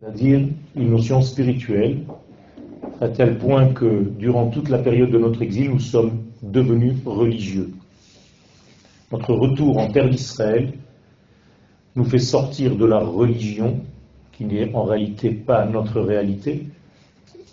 [0.00, 2.04] c'est-à-dire une notion spirituelle,
[3.00, 7.72] à tel point que durant toute la période de notre exil, nous sommes devenus religieux.
[9.10, 10.72] Notre retour en terre d'Israël
[11.96, 13.80] nous fait sortir de la religion,
[14.30, 16.68] qui n'est en réalité pas notre réalité,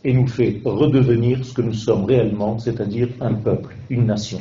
[0.04, 4.40] et nous fait redevenir ce que nous sommes réellement, c'est-à-dire un peuple, une nation,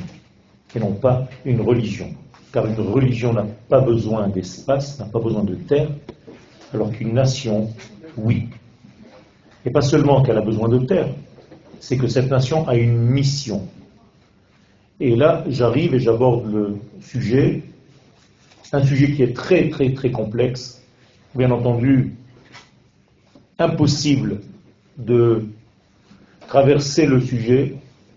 [0.76, 2.10] et non pas une religion.
[2.52, 5.88] Car une religion n'a pas besoin d'espace, n'a pas besoin de terre,
[6.74, 7.70] alors qu'une nation,
[8.16, 8.48] oui.
[9.64, 11.08] Et pas seulement qu'elle a besoin de terre,
[11.80, 13.66] c'est que cette nation a une mission.
[15.00, 17.62] Et là, j'arrive et j'aborde le sujet,
[18.72, 20.82] un sujet qui est très très très complexe,
[21.34, 22.14] bien entendu,
[23.58, 24.40] impossible
[24.98, 25.44] de
[26.48, 27.76] traverser le sujet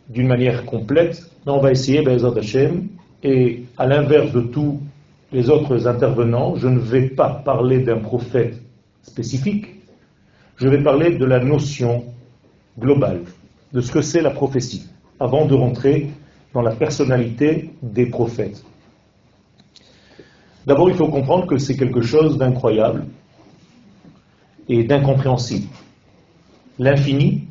[0.09, 2.88] d'une manière complète, mais on va essayer, Hashem,
[3.23, 4.80] et à l'inverse de tous
[5.32, 8.62] les autres intervenants, je ne vais pas parler d'un prophète
[9.04, 9.77] spécifique,
[10.58, 12.06] je vais parler de la notion
[12.78, 13.22] globale,
[13.73, 14.88] de ce que c'est la prophétie,
[15.20, 16.09] avant de rentrer
[16.54, 18.64] dans la personnalité des prophètes.
[20.66, 23.06] D'abord, il faut comprendre que c'est quelque chose d'incroyable
[24.68, 25.68] et d'incompréhensible.
[26.80, 27.48] L'infini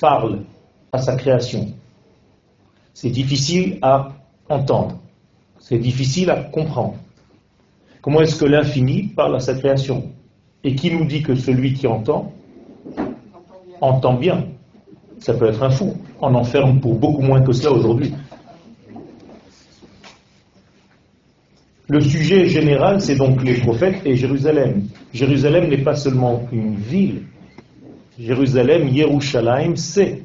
[0.00, 0.42] parle
[0.92, 1.72] à sa création.
[2.94, 4.12] C'est difficile à
[4.48, 4.98] entendre,
[5.58, 6.96] c'est difficile à comprendre.
[8.02, 10.12] Comment est-ce que l'infini parle à sa création?
[10.66, 12.32] Et qui nous dit que celui qui entend
[13.80, 14.48] entend bien
[15.20, 15.96] Ça peut être un fou.
[16.20, 18.12] On enferme pour beaucoup moins que cela aujourd'hui.
[21.88, 24.88] Le sujet général, c'est donc les prophètes et Jérusalem.
[25.14, 27.22] Jérusalem n'est pas seulement une ville.
[28.18, 30.22] Jérusalem, Yerushalayim, c'est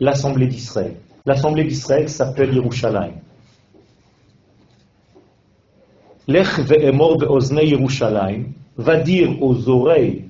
[0.00, 0.94] l'Assemblée d'Israël.
[1.26, 3.16] L'Assemblée d'Israël s'appelle Yerushalayim.
[6.26, 10.25] Lech ve'emor be'ozne Yerushalayim va dire aux oreilles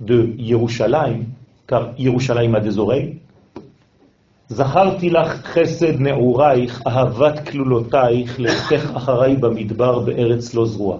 [0.00, 1.24] de Yerushalayim,
[1.66, 3.18] car Yerushalayim a des oreilles,
[4.48, 10.98] זכרתי לך חסד נעורייך, אהבת כלולותייך, לכתך אחריי במדבר בארץ לא זרוע.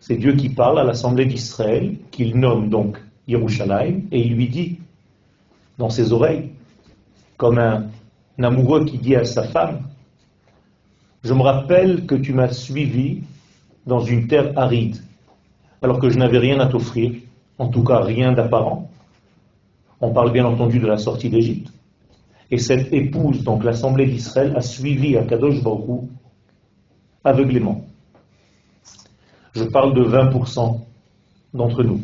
[0.00, 2.98] C'est Dieu qui parle à l'assemblée d'Israël, qu'il nomme donc
[3.28, 4.78] Yerushalayim, et il lui dit
[5.78, 6.50] dans ses oreilles,
[7.36, 7.86] comme un,
[8.38, 9.80] un amoureux qui dit à sa femme,
[11.22, 13.22] je me rappelle que tu m'as suivi
[13.86, 14.96] dans une terre aride,
[15.81, 17.13] alors que je n'avais rien à t'offrir,
[17.57, 18.89] en tout cas rien d'apparent.
[20.01, 21.71] On parle bien entendu de la sortie d'Égypte.
[22.51, 26.09] Et cette épouse, donc l'Assemblée d'Israël, a suivi Akadosh Baruch
[27.23, 27.85] aveuglément.
[29.53, 30.81] Je parle de 20%
[31.53, 32.01] d'entre nous.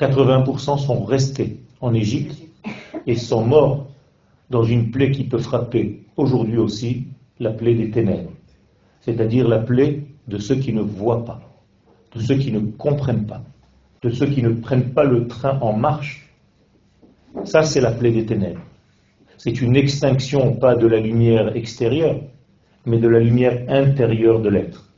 [0.00, 2.36] 80% sont restés en Égypte
[3.06, 3.86] et sont morts
[4.48, 7.06] dans une plaie qui peut frapper aujourd'hui aussi,
[7.38, 8.30] la plaie des ténèbres,
[9.00, 11.40] c'est-à-dire la plaie de ceux qui ne voient pas,
[12.14, 13.42] de ceux qui ne comprennent pas,
[14.02, 16.28] de ceux qui ne prennent pas le train en marche.
[17.44, 18.60] Ça, c'est la plaie des ténèbres
[19.42, 22.20] c'est une extinction pas de la lumière extérieure,
[22.84, 24.90] mais de la lumière intérieure de l'être.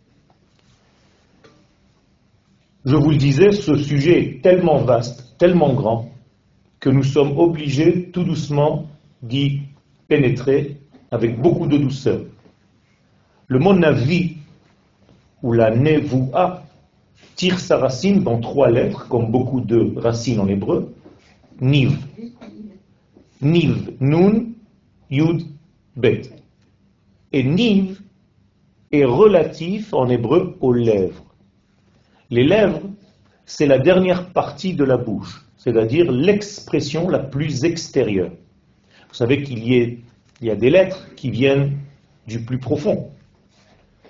[2.84, 6.10] Je vous le disais, ce sujet est tellement vaste, tellement grand,
[6.80, 8.88] que nous sommes obligés tout doucement
[9.22, 9.60] d'y
[10.08, 10.76] pénétrer
[11.12, 12.22] avec beaucoup de douceur.
[13.46, 14.38] Le mot navi,
[15.44, 16.61] ou la nevoua,
[17.36, 20.94] tire sa racine dans trois lettres, comme beaucoup de racines en hébreu,
[21.60, 21.98] niv.
[23.40, 24.52] Niv, Nun,
[25.10, 25.42] Yud,
[25.96, 26.22] Bet.
[27.32, 28.00] Et Niv
[28.92, 31.24] est relatif en hébreu aux lèvres.
[32.30, 32.82] Les lèvres,
[33.44, 38.30] c'est la dernière partie de la bouche, c'est-à-dire l'expression la plus extérieure.
[39.08, 39.98] Vous savez qu'il y,
[40.40, 41.78] y, a des lettres qui viennent
[42.26, 43.10] du plus profond,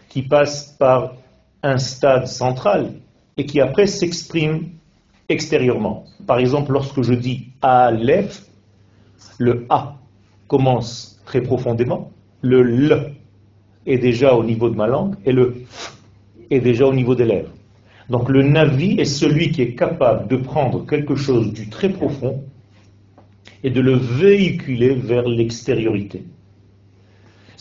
[0.09, 1.15] qui passent par
[1.63, 2.93] un stade central
[3.37, 4.69] et qui après s'expriment
[5.29, 6.05] extérieurement.
[6.27, 8.47] Par exemple, lorsque je dis Aleph,
[9.39, 9.97] le A
[10.49, 12.11] commence très profondément,
[12.43, 13.15] le L
[13.87, 15.99] est déjà au niveau de ma langue et le F
[16.51, 17.53] est déjà au niveau des lèvres.
[18.11, 22.43] Donc le Navi est celui qui est capable de prendre quelque chose du très profond
[23.65, 26.25] et de le véhiculer vers l'extériorité.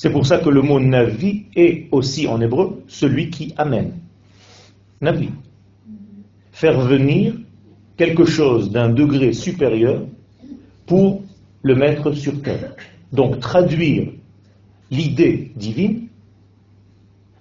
[0.02, 3.92] C'est pour ça que le mot Navi est aussi en hébreu celui qui amène.
[5.00, 5.30] Navi.
[6.52, 7.36] Faire venir
[7.98, 10.02] quelque chose d'un degré supérieur
[10.88, 11.22] pour
[11.62, 12.74] le mettre sur terre.
[13.14, 14.08] Donc traduire
[14.90, 16.08] l'idée divine,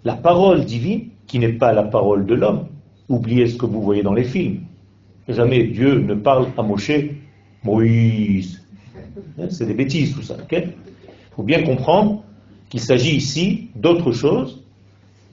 [0.04, 2.66] la parole divine, qui n'est pas la parole de l'homme.
[3.08, 4.64] Oubliez ce que vous voyez dans les films.
[5.28, 6.92] Jamais Dieu ne parle à Moshe,
[7.64, 8.62] Moïse.
[9.38, 10.36] Hein, c'est des bêtises tout ça.
[10.52, 10.74] Il
[11.34, 12.22] faut bien comprendre
[12.70, 14.62] qu'il s'agit ici d'autre chose.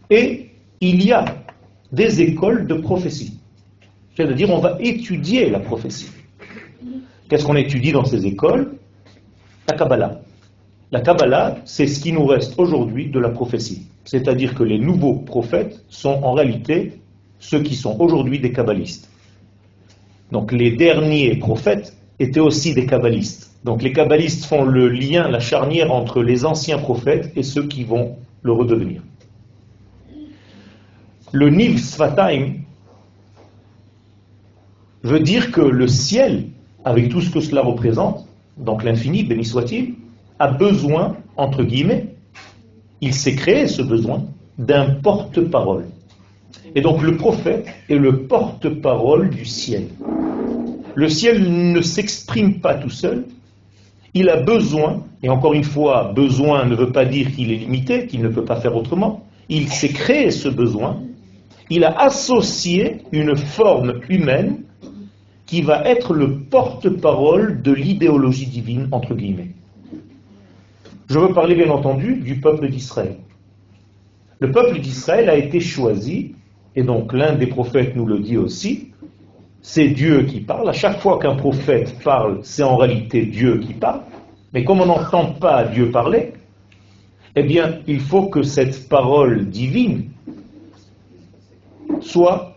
[0.10, 0.50] Et
[0.82, 1.24] il y a
[1.92, 3.40] des écoles de prophétie.
[4.16, 6.10] C'est-à-dire, on va étudier la prophétie.
[7.30, 8.78] Qu'est-ce qu'on étudie dans ces écoles?
[9.68, 10.22] La Kabbalah.
[10.92, 13.88] La Kabbalah, c'est ce qui nous reste aujourd'hui de la prophétie.
[14.06, 17.00] C'est-à-dire que les nouveaux prophètes sont en réalité
[17.40, 19.10] ceux qui sont aujourd'hui des kabbalistes.
[20.32, 23.52] Donc les derniers prophètes étaient aussi des kabbalistes.
[23.68, 27.84] Donc les kabbalistes font le lien, la charnière entre les anciens prophètes et ceux qui
[27.84, 29.02] vont le redevenir.
[31.34, 32.54] Le Niv Sfataim
[35.04, 36.46] veut dire que le ciel,
[36.86, 38.26] avec tout ce que cela représente,
[38.56, 39.96] donc l'infini, béni soit-il,
[40.40, 42.16] a besoin, entre guillemets,
[43.02, 44.24] il s'est créé ce besoin
[44.58, 45.88] d'un porte-parole.
[46.74, 49.90] Et donc le prophète est le porte-parole du ciel.
[50.96, 53.26] Le ciel ne s'exprime pas tout seul,
[54.18, 58.08] il a besoin, et encore une fois, besoin ne veut pas dire qu'il est limité,
[58.08, 61.02] qu'il ne peut pas faire autrement, il s'est créé ce besoin,
[61.70, 64.64] il a associé une forme humaine
[65.46, 69.52] qui va être le porte-parole de l'idéologie divine, entre guillemets.
[71.10, 73.18] Je veux parler bien entendu du peuple d'Israël.
[74.40, 76.34] Le peuple d'Israël a été choisi,
[76.76, 78.87] et donc l'un des prophètes nous le dit aussi,
[79.70, 80.70] c'est Dieu qui parle.
[80.70, 84.00] À chaque fois qu'un prophète parle, c'est en réalité Dieu qui parle.
[84.54, 86.32] Mais comme on n'entend pas Dieu parler,
[87.36, 90.10] eh bien, il faut que cette parole divine
[92.00, 92.56] soit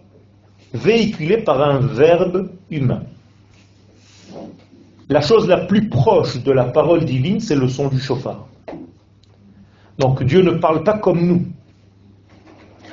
[0.73, 3.03] véhiculée par un verbe humain.
[5.09, 8.47] La chose la plus proche de la parole divine, c'est le son du chauffard.
[9.99, 11.43] Donc Dieu ne parle pas comme nous.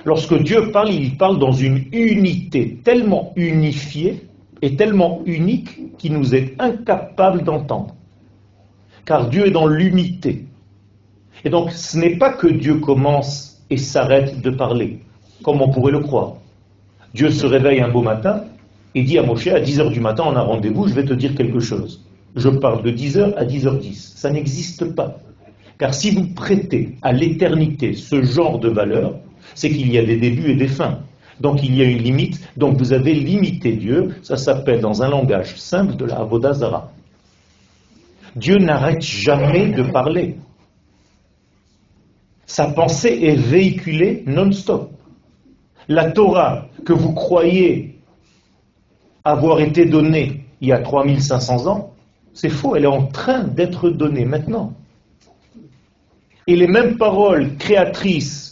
[0.07, 4.25] Lorsque Dieu parle, il parle dans une unité tellement unifiée
[4.61, 7.93] et tellement unique qu'il nous est incapable d'entendre.
[9.03, 10.45] Car Dieu est dans l'unité.
[11.43, 14.99] Et donc ce n'est pas que Dieu commence et s'arrête de parler,
[15.43, 16.35] comme on pourrait le croire.
[17.13, 18.45] Dieu se réveille un beau matin
[18.95, 21.35] et dit à Moshe, à 10h du matin, on a rendez-vous, je vais te dire
[21.35, 22.01] quelque chose.
[22.37, 24.13] Je parle de 10h à 10h10.
[24.15, 25.17] Ça n'existe pas.
[25.77, 29.19] Car si vous prêtez à l'éternité ce genre de valeur,
[29.57, 30.99] c'est qu'il y a des débuts et des fins.
[31.39, 35.09] Donc il y a une limite, donc vous avez limité Dieu, ça s'appelle dans un
[35.09, 36.91] langage simple de la Avodazara.
[38.35, 40.35] Dieu n'arrête jamais de parler.
[42.45, 44.91] Sa pensée est véhiculée non-stop.
[45.87, 47.99] La Torah que vous croyez
[49.23, 51.93] avoir été donnée il y a 3500 ans,
[52.33, 54.73] c'est faux, elle est en train d'être donnée maintenant.
[56.45, 58.46] Et les mêmes paroles créatrices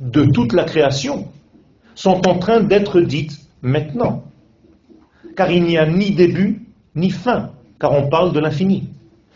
[0.00, 1.28] de toute la création
[1.94, 4.24] sont en train d'être dites maintenant.
[5.36, 7.50] Car il n'y a ni début ni fin,
[7.80, 8.88] car on parle de l'infini.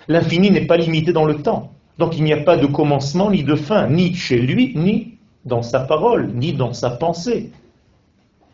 [0.09, 1.73] L'infini n'est pas limité dans le temps.
[1.99, 5.63] Donc il n'y a pas de commencement ni de fin, ni chez lui, ni dans
[5.63, 7.51] sa parole, ni dans sa pensée.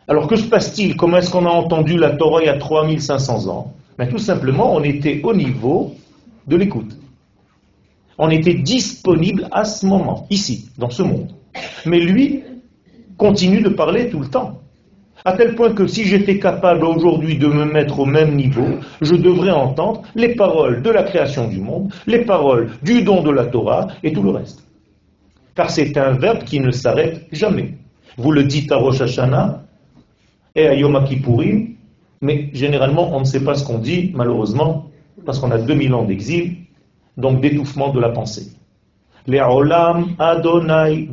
[0.07, 0.95] Alors que se passe-t-il?
[0.95, 3.73] Comment est-ce qu'on a entendu la Torah il y a 3500 ans?
[3.97, 5.95] Ben, Tout simplement, on était au niveau
[6.47, 6.97] de l'écoute.
[8.17, 11.31] On était disponible à ce moment, ici, dans ce monde.
[11.85, 12.43] Mais lui
[13.17, 14.61] continue de parler tout le temps.
[15.25, 18.67] À tel point que si j'étais capable aujourd'hui de me mettre au même niveau,
[19.01, 23.29] je devrais entendre les paroles de la création du monde, les paroles du don de
[23.29, 24.63] la Torah et tout le reste.
[25.55, 27.73] Car c'est un verbe qui ne s'arrête jamais.
[28.17, 29.63] Vous le dites à Rosh Hashanah
[30.55, 31.75] et à Yom Kippourim,
[32.21, 34.89] mais généralement on ne sait pas ce qu'on dit, malheureusement,
[35.25, 36.55] parce qu'on a 2000 ans d'exil,
[37.17, 38.53] donc d'étouffement de la pensée.
[39.37, 41.09] Adonai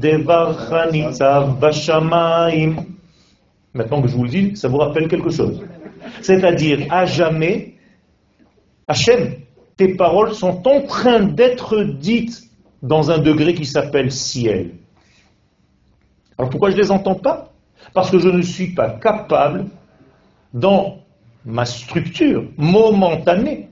[3.75, 5.63] Maintenant que je vous le dis, ça vous rappelle quelque chose.
[6.23, 7.75] C'est-à-dire, à jamais,
[8.89, 9.35] Hachem,
[9.77, 12.43] tes paroles sont en train d'être dites
[12.83, 14.71] dans un degré qui s'appelle ciel.
[16.39, 17.53] Alors pourquoi je ne les entends pas?
[17.93, 19.67] Parce que je ne suis pas capable,
[20.55, 20.99] dans
[21.45, 23.69] ma structure momentanée,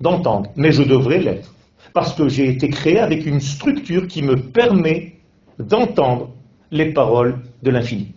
[0.00, 0.50] d'entendre.
[0.56, 1.52] Mais je devrais l'être
[1.92, 5.14] parce que j'ai été créé avec une structure qui me permet
[5.58, 6.30] d'entendre
[6.70, 8.12] les paroles de l'infini.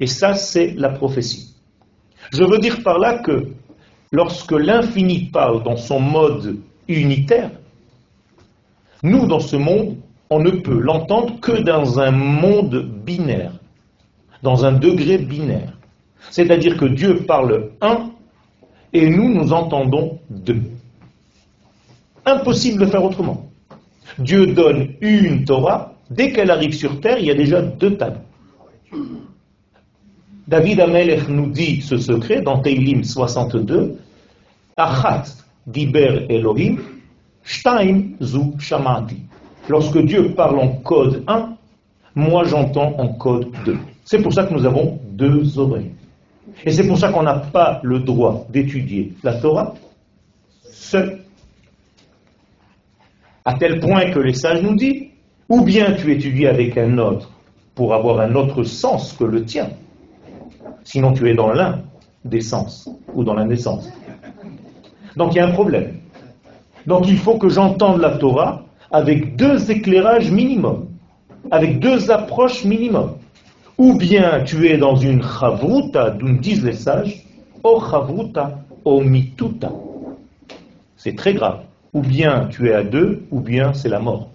[0.00, 1.54] Et ça, c'est la prophétie.
[2.32, 3.48] Je veux dire par là que
[4.10, 6.58] lorsque l'infini parle dans son mode
[6.88, 7.50] unitaire,
[9.02, 9.96] nous, dans ce monde,
[10.30, 13.52] on ne peut l'entendre que dans un monde binaire,
[14.42, 15.74] dans un degré binaire.
[16.30, 18.10] C'est-à-dire que Dieu parle un
[18.92, 20.62] et nous, nous entendons deux.
[22.26, 23.50] Impossible de faire autrement.
[24.18, 28.20] Dieu donne une Torah, dès qu'elle arrive sur terre, il y a déjà deux tables.
[30.46, 33.98] David Amelech nous dit ce secret dans Teilim 62,
[34.76, 35.24] Achat
[35.66, 36.78] diber Elohim,
[37.42, 39.18] Shtaim zu shamati.
[39.68, 41.56] Lorsque Dieu parle en code 1,
[42.14, 43.76] moi j'entends en code 2.
[44.04, 45.92] C'est pour ça que nous avons deux oreilles.
[46.64, 49.74] Et c'est pour ça qu'on n'a pas le droit d'étudier la Torah
[50.62, 51.23] seul.
[53.46, 55.08] À tel point que les sages nous disent,
[55.50, 57.30] ou bien tu étudies avec un autre
[57.74, 59.68] pour avoir un autre sens que le tien,
[60.82, 61.82] sinon tu es dans l'un
[62.24, 63.90] des sens ou dans la naissance.
[65.16, 65.98] Donc il y a un problème.
[66.86, 70.88] Donc il faut que j'entende la Torah avec deux éclairages minimum,
[71.50, 73.16] avec deux approches minimum.
[73.76, 77.26] Ou bien tu es dans une chavruta, d'où disent les sages,
[77.62, 79.70] o chavruta, o mituta.
[80.96, 81.60] C'est très grave.
[81.94, 84.30] Ou bien tu es à deux, ou bien c'est la mort.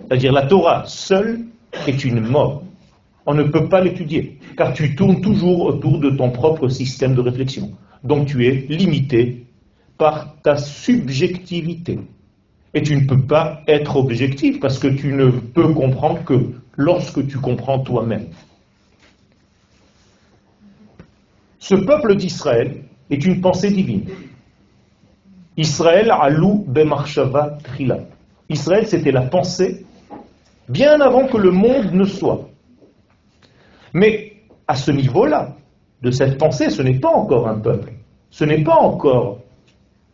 [0.00, 1.40] C'est-à-dire la Torah seule
[1.86, 2.62] est une mort.
[3.26, 7.20] On ne peut pas l'étudier, car tu tournes toujours autour de ton propre système de
[7.20, 7.72] réflexion.
[8.04, 9.46] Donc tu es limité
[9.98, 11.98] par ta subjectivité.
[12.72, 17.26] Et tu ne peux pas être objectif parce que tu ne peux comprendre que lorsque
[17.26, 18.26] tu comprends toi-même.
[21.58, 24.04] Ce peuple d'Israël est une pensée divine.
[25.56, 27.98] Israël alou bemarshava trila.
[28.48, 29.86] Israël, c'était la pensée
[30.68, 32.48] bien avant que le monde ne soit.
[33.94, 34.32] Mais
[34.68, 35.56] à ce niveau-là,
[36.02, 37.92] de cette pensée, ce n'est pas encore un peuple,
[38.30, 39.38] ce n'est pas encore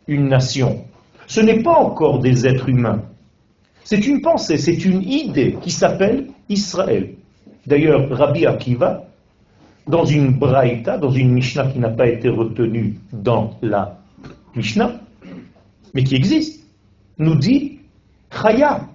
[0.06, 0.84] une nation,
[1.26, 3.02] ce n'est pas encore des êtres humains.
[3.84, 7.14] C'est une pensée, c'est une idée qui s'appelle Israël.
[7.66, 9.04] D'ailleurs, Rabbi Akiva,
[9.88, 13.98] dans une braïta, dans une Mishnah qui n'a pas été retenue dans la
[14.54, 15.00] Mishnah,
[15.94, 16.64] mais qui existe,
[17.18, 17.80] nous dit
[18.30, 18.88] Chaya,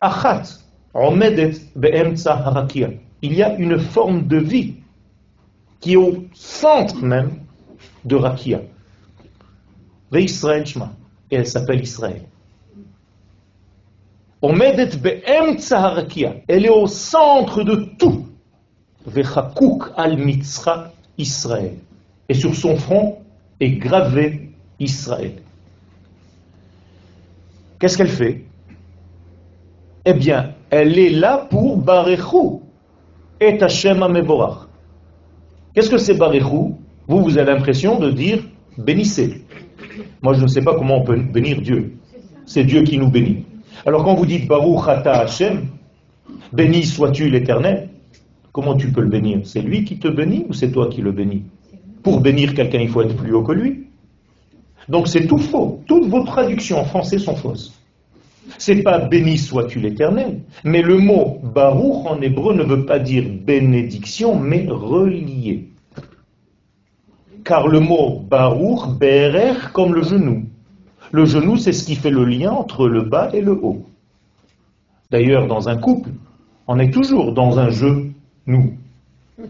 [0.00, 0.42] Achat,
[0.94, 2.90] Omedet Be'emtsa Harakia.
[3.22, 4.76] Il y a une forme de vie
[5.80, 7.40] qui est au centre même
[8.04, 8.62] de Rakia.
[10.12, 10.92] Israël Shma.
[11.30, 12.22] Et elle s'appelle Israël.
[14.40, 16.36] Omedet Be'emtsa Harakia.
[16.48, 18.26] Elle est au centre de tout.
[19.06, 21.74] Vechakuk al Mitzra Israël.
[22.28, 23.18] Et sur son front
[23.60, 25.34] est gravé Israël.
[27.78, 28.44] Qu'est-ce qu'elle fait?
[30.04, 32.62] Eh bien, elle est là pour Barechou
[33.40, 34.68] et Hashem Ameborach.
[35.74, 36.78] Qu'est-ce que c'est Barechou?
[37.06, 38.42] Vous, vous avez l'impression de dire
[38.76, 39.44] bénissez.
[40.22, 41.94] Moi, je ne sais pas comment on peut bénir Dieu.
[42.46, 43.44] C'est Dieu qui nous bénit.
[43.86, 45.68] Alors quand vous dites Baruch Ata Hashem,
[46.52, 47.90] béni sois-tu l'Éternel,
[48.52, 49.40] comment tu peux le bénir?
[49.44, 51.44] C'est lui qui te bénit ou c'est toi qui le bénis?
[52.02, 53.87] Pour bénir quelqu'un, il faut être plus haut que lui.
[54.88, 55.82] Donc c'est tout faux.
[55.86, 57.74] Toutes vos traductions en français sont fausses.
[58.56, 63.24] C'est pas béni sois-tu l'éternel, mais le mot baruch en hébreu ne veut pas dire
[63.44, 65.68] bénédiction, mais relié.
[67.44, 70.46] Car le mot baruch, berer, comme le genou.
[71.12, 73.86] Le genou, c'est ce qui fait le lien entre le bas et le haut.
[75.10, 76.10] D'ailleurs, dans un couple,
[76.66, 78.10] on est toujours dans un jeu,
[78.46, 78.74] nous.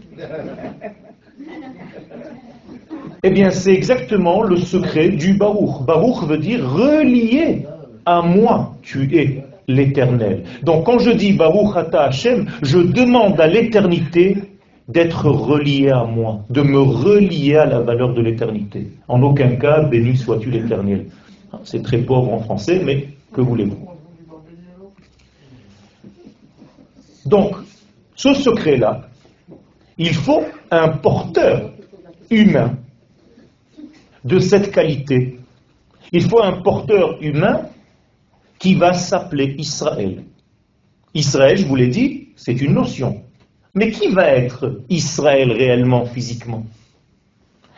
[3.23, 5.83] Eh bien, c'est exactement le secret du Baruch.
[5.85, 7.65] Baruch veut dire relié
[8.05, 10.43] à moi, tu es l'éternel.
[10.63, 14.37] Donc, quand je dis Baruch Ata Hashem, je demande à l'éternité
[14.87, 18.87] d'être relié à moi, de me relier à la valeur de l'éternité.
[19.07, 21.07] En aucun cas, béni sois-tu l'éternel.
[21.63, 23.77] C'est très pauvre en français, mais que voulez-vous
[27.25, 27.55] Donc,
[28.15, 29.08] ce secret-là,
[29.99, 31.73] il faut un porteur
[32.31, 32.77] humain
[34.23, 35.39] de cette qualité.
[36.13, 37.69] Il faut un porteur humain
[38.57, 40.23] qui va s'appeler Israël.
[41.13, 43.23] Israël, je vous l'ai dit, c'est une notion.
[43.75, 46.65] Mais qui va être Israël réellement, physiquement?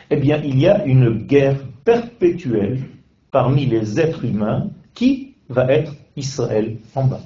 [0.08, 2.84] Eh bien, il y a une guerre perpétuelle
[3.32, 7.20] parmi les êtres humains qui va être Israël en bas.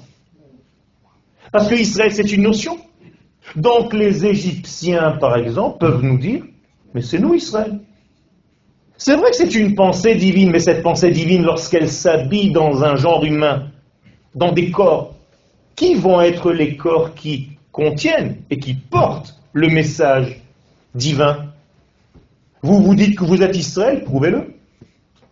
[1.51, 2.77] Parce que Israël, c'est une notion.
[3.55, 6.43] Donc les Égyptiens, par exemple, peuvent nous dire,
[6.93, 7.79] mais c'est nous Israël.
[8.97, 12.95] C'est vrai que c'est une pensée divine, mais cette pensée divine, lorsqu'elle s'habille dans un
[12.95, 13.69] genre humain,
[14.33, 15.13] dans des corps,
[15.75, 20.41] qui vont être les corps qui contiennent et qui portent le message
[20.95, 21.45] divin
[22.63, 24.55] Vous vous dites que vous êtes Israël, prouvez-le.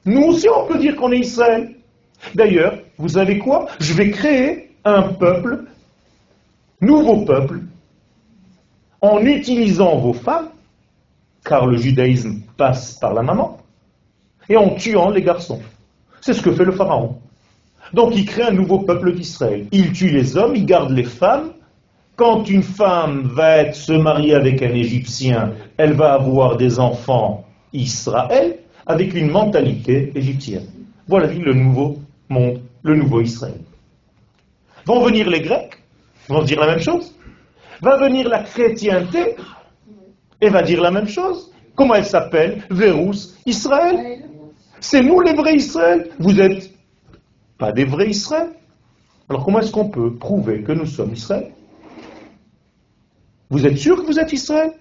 [0.06, 1.74] Nous aussi, on peut dire qu'on est Israël.
[2.36, 3.68] D'ailleurs, vous savez quoi?
[3.80, 5.64] Je vais créer un peuple,
[6.82, 7.62] nouveau peuple,
[9.02, 10.50] en utilisant vos femmes
[11.46, 13.60] car le judaïsme passe par la maman,
[14.50, 15.62] et en tuant les garçons.
[16.20, 17.20] C'est ce que fait le pharaon.
[17.94, 19.68] Donc il crée un nouveau peuple d'Israël.
[19.72, 21.52] Il tue les hommes, il garde les femmes.
[22.16, 28.58] Quand une femme va se marier avec un Égyptien, elle va avoir des enfants Israël
[28.88, 30.66] avec une mentalité égyptienne.
[31.08, 32.00] Voilà le nouveau
[32.30, 33.60] monde, le nouveau Israël.
[34.86, 35.78] Vont venir les Grecs,
[36.30, 37.14] vont dire la même chose.
[37.82, 39.36] Va venir la chrétienté,
[40.42, 41.52] et va dire la même chose.
[41.76, 42.64] Comment elle s'appelle?
[42.70, 44.24] Vérus Israël.
[44.80, 46.10] C'est nous les vrais Israël.
[46.20, 46.72] Vous êtes
[47.58, 48.50] pas des vrais Israël.
[49.30, 51.52] Alors comment est-ce qu'on peut prouver que nous sommes Israël?
[53.50, 54.74] Vous êtes sûr que vous êtes Israël?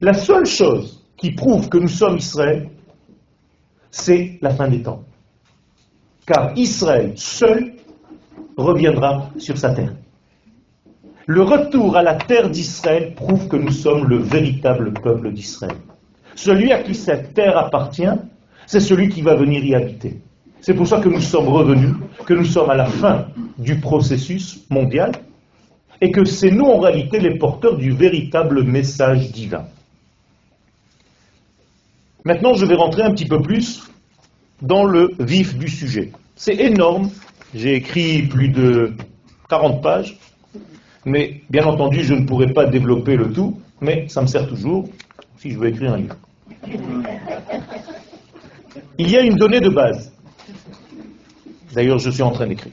[0.00, 2.70] La seule chose qui prouve que nous sommes Israël,
[3.90, 5.02] c'est la fin des temps.
[6.26, 7.74] Car Israël seul
[8.56, 9.94] reviendra sur sa terre.
[11.32, 15.76] Le retour à la terre d'Israël prouve que nous sommes le véritable peuple d'Israël.
[16.34, 18.18] Celui à qui cette terre appartient,
[18.66, 20.18] c'est celui qui va venir y habiter.
[20.60, 21.94] C'est pour ça que nous sommes revenus,
[22.26, 25.12] que nous sommes à la fin du processus mondial,
[26.00, 29.66] et que c'est nous en réalité les porteurs du véritable message divin.
[32.24, 33.88] Maintenant, je vais rentrer un petit peu plus
[34.62, 36.10] dans le vif du sujet.
[36.34, 37.08] C'est énorme,
[37.54, 38.94] j'ai écrit plus de
[39.48, 40.18] 40 pages,
[41.04, 44.88] mais bien entendu, je ne pourrai pas développer le tout, mais ça me sert toujours
[45.38, 46.16] si je veux écrire un livre.
[48.98, 50.12] Il y a une donnée de base.
[51.72, 52.72] D'ailleurs, je suis en train d'écrire.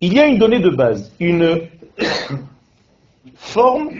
[0.00, 1.60] Il y a une donnée de base, une
[3.34, 3.90] forme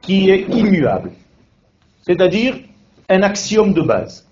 [0.00, 1.10] qui est immuable,
[2.02, 2.56] c'est-à-dire
[3.08, 4.24] un axiome de base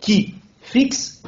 [0.00, 1.22] qui fixe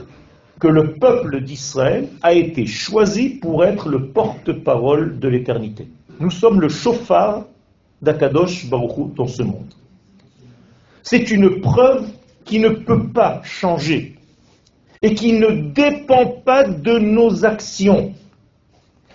[0.59, 5.89] que le peuple d'Israël a été choisi pour être le porte-parole de l'éternité.
[6.21, 7.47] Nous sommes le chauffard
[8.03, 9.73] d'Akadosh Baruch dans ce monde.
[11.03, 12.11] C'est une preuve
[12.45, 14.17] qui ne peut pas changer
[15.01, 18.13] et qui ne dépend pas de nos actions.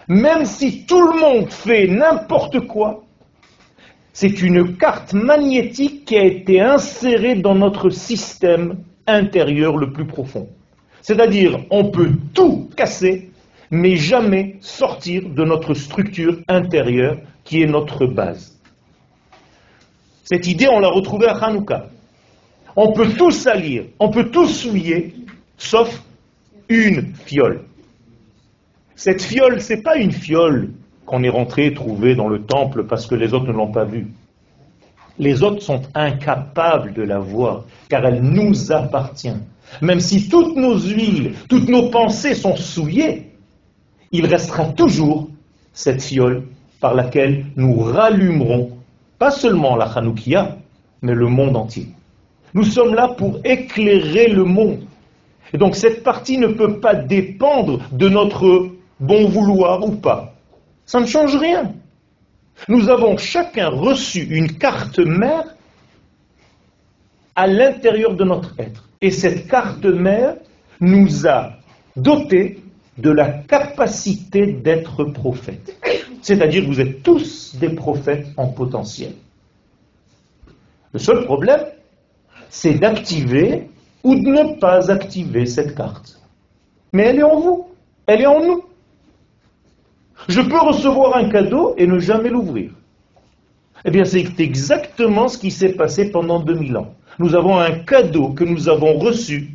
[0.07, 3.03] Même si tout le monde fait n'importe quoi,
[4.12, 10.50] c'est une carte magnétique qui a été insérée dans notre système intérieur le plus profond.
[11.01, 13.29] C'est-à-dire, on peut tout casser,
[13.75, 18.58] mais jamais sortir de notre structure intérieure qui est notre base.
[20.24, 21.88] Cette idée, on l'a retrouvée à Hanouka.
[22.77, 25.13] On peut tout salir, on peut tout souiller,
[25.58, 26.01] sauf
[26.70, 27.66] une fiole.
[28.96, 30.72] Cette fiole, ce n'est pas une fiole
[31.05, 34.07] qu'on est rentré trouver dans le temple parce que les autres ne l'ont pas vue.
[35.20, 39.38] Les autres sont incapables de la voir, car elle nous appartient.
[39.81, 43.34] Même si toutes nos huiles, toutes nos pensées sont souillées,
[44.15, 45.29] il restera toujours
[45.73, 46.43] cette fiole
[46.79, 48.71] par laquelle nous rallumerons
[49.19, 50.57] pas seulement la Hanoukia,
[51.01, 51.87] mais le monde entier.
[52.53, 54.85] Nous sommes là pour éclairer le monde.
[55.53, 60.33] Et donc cette partie ne peut pas dépendre de notre bon vouloir ou pas.
[60.85, 61.73] Ça ne change rien.
[62.69, 65.55] Nous avons chacun reçu une carte mère
[67.35, 68.87] à l'intérieur de notre être.
[69.01, 70.35] Et cette carte mère
[70.79, 71.53] nous a
[71.95, 72.61] dotés
[72.98, 75.77] de la capacité d'être prophète.
[76.22, 79.14] C'est-à-dire que vous êtes tous des prophètes en potentiel.
[80.94, 81.62] Le seul problème,
[82.50, 83.70] c'est d'activer
[84.03, 86.22] ou de ne pas activer cette carte.
[86.94, 87.68] Mais elle est en vous,
[88.08, 88.64] elle est en nous.
[90.29, 92.72] Je peux recevoir un cadeau et ne jamais l'ouvrir.
[93.84, 96.96] Eh bien, c'est exactement ce qui s'est passé pendant 2000 ans.
[97.20, 99.54] Nous avons un cadeau que nous avons reçu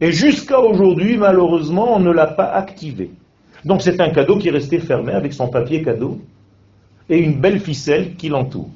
[0.00, 3.10] et jusqu'à aujourd'hui, malheureusement, on ne l'a pas activé.
[3.64, 6.20] Donc c'est un cadeau qui est resté fermé avec son papier cadeau
[7.08, 8.68] et une belle ficelle qui l'entoure.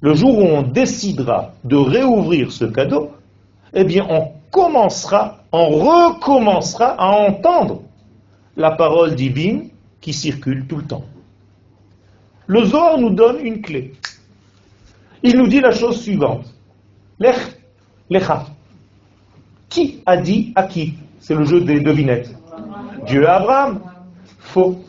[0.00, 3.10] Le jour où on décidera de réouvrir ce cadeau,
[3.74, 7.82] eh bien on commencera, on recommencera à entendre
[8.56, 11.04] la parole divine qui circule tout le temps.
[12.46, 13.94] Le Zohar nous donne une clé.
[15.22, 16.46] Il nous dit la chose suivante.
[17.18, 17.36] Lech,
[18.08, 18.46] lecha.
[19.68, 20.94] Qui a dit à qui?
[21.20, 22.34] C'est le jeu des devinettes.
[23.06, 23.80] Dieu à Abraham.
[24.38, 24.82] Faux.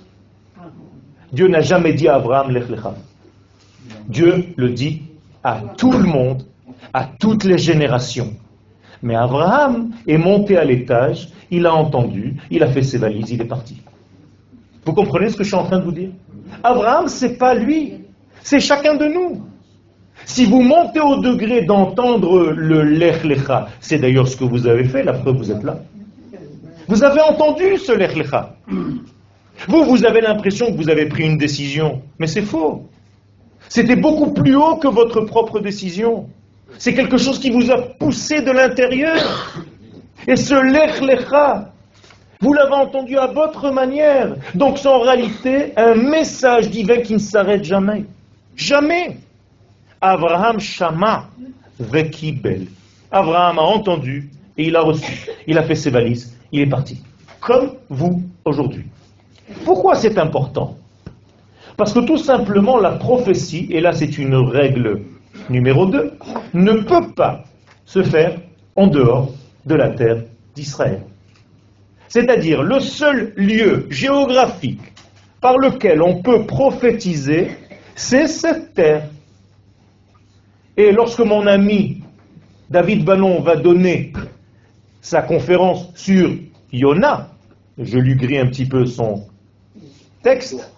[1.32, 2.96] Dieu n'a jamais dit à Abraham, lech lecha.
[4.08, 5.04] Dieu le dit
[5.44, 6.44] à tout le monde,
[6.94, 8.34] à toutes les générations.
[9.02, 13.42] Mais Abraham est monté à l'étage, il a entendu, il a fait ses valises, il
[13.42, 13.82] est parti.
[14.86, 16.10] Vous comprenez ce que je suis en train de vous dire?
[16.64, 17.94] Abraham, c'est pas lui,
[18.42, 19.44] c'est chacun de nous.
[20.26, 24.84] Si vous montez au degré d'entendre le lech lecha, c'est d'ailleurs ce que vous avez
[24.84, 25.80] fait, la preuve vous êtes là.
[26.88, 28.56] Vous avez entendu ce lech lecha.
[29.68, 32.88] Vous, vous avez l'impression que vous avez pris une décision, mais c'est faux.
[33.68, 36.28] C'était beaucoup plus haut que votre propre décision.
[36.78, 39.18] C'est quelque chose qui vous a poussé de l'intérieur.
[40.28, 41.72] Et ce lech lecha,
[42.42, 44.36] vous l'avez entendu à votre manière.
[44.56, 48.06] Donc c'est en réalité un message divin qui ne s'arrête jamais.
[48.56, 49.18] Jamais.
[50.02, 51.30] Abraham Shama
[51.80, 52.68] Vekibel.
[53.12, 55.28] Abraham a entendu et il a reçu.
[55.48, 56.38] Il a fait ses valises.
[56.52, 57.02] Il est parti.
[57.40, 58.86] Comme vous aujourd'hui.
[59.66, 60.78] Pourquoi c'est important?
[61.78, 65.02] Parce que tout simplement la prophétie, et là c'est une règle
[65.50, 66.14] numéro 2,
[66.54, 67.44] ne peut pas
[67.86, 68.38] se faire
[68.76, 69.32] en dehors
[69.66, 70.24] de la terre
[70.56, 71.04] d'Israël.
[72.08, 74.82] C'est-à-dire le seul lieu géographique
[75.42, 77.52] par lequel on peut prophétiser,
[77.96, 79.04] c'est cette terre.
[80.80, 81.98] Et lorsque mon ami
[82.70, 84.14] David Ballon va donner
[85.02, 86.32] sa conférence sur
[86.72, 87.32] Yona,
[87.78, 89.28] je lui grille un petit peu son
[90.24, 90.72] texte,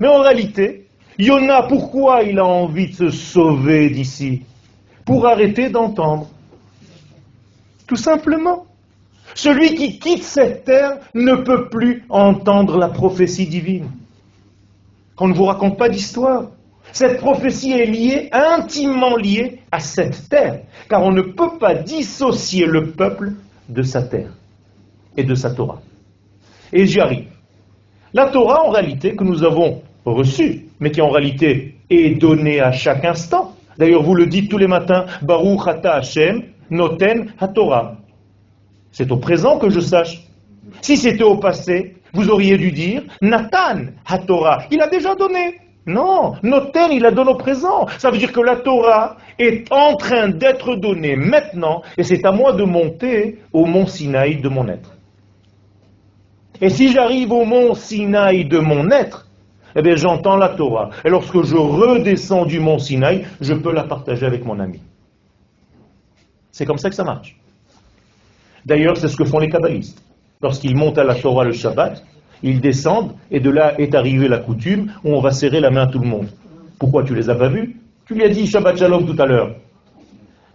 [0.00, 0.86] mais en réalité,
[1.18, 4.44] Yona, pourquoi il a envie de se sauver d'ici?
[5.04, 6.30] Pour arrêter d'entendre.
[7.86, 8.64] Tout simplement.
[9.34, 13.90] Celui qui quitte cette terre ne peut plus entendre la prophétie divine.
[15.16, 16.48] Qu'on ne vous raconte pas d'histoire.
[16.94, 22.66] Cette prophétie est liée, intimement liée à cette terre, car on ne peut pas dissocier
[22.66, 23.32] le peuple
[23.68, 24.30] de sa terre
[25.16, 25.80] et de sa Torah.
[26.72, 27.26] Et j'y arrive.
[28.12, 32.70] La Torah, en réalité, que nous avons reçue, mais qui en réalité est donnée à
[32.70, 33.56] chaque instant.
[33.76, 37.96] D'ailleurs, vous le dites tous les matins, Baruch Ata Hashem, Noten HaTorah.
[38.92, 40.22] C'est au présent que je sache.
[40.80, 44.66] Si c'était au passé, vous auriez dû dire Nathan HaTorah.
[44.70, 45.63] Il a déjà donné.
[45.86, 47.86] Non, Noten, il la donne au présent.
[47.98, 52.32] Ça veut dire que la Torah est en train d'être donnée maintenant, et c'est à
[52.32, 54.94] moi de monter au mont Sinaï de mon être.
[56.60, 59.28] Et si j'arrive au mont Sinaï de mon être,
[59.76, 60.90] eh bien j'entends la Torah.
[61.04, 64.80] Et lorsque je redescends du mont Sinaï, je peux la partager avec mon ami.
[66.50, 67.36] C'est comme ça que ça marche.
[68.64, 70.00] D'ailleurs, c'est ce que font les kabbalistes.
[70.40, 72.02] Lorsqu'ils montent à la Torah le Shabbat,
[72.42, 75.82] ils descendent, et de là est arrivée la coutume où on va serrer la main
[75.82, 76.28] à tout le monde.
[76.78, 77.76] Pourquoi tu les as pas vus?
[78.06, 79.54] Tu lui as dit Shabbat Shalom tout à l'heure.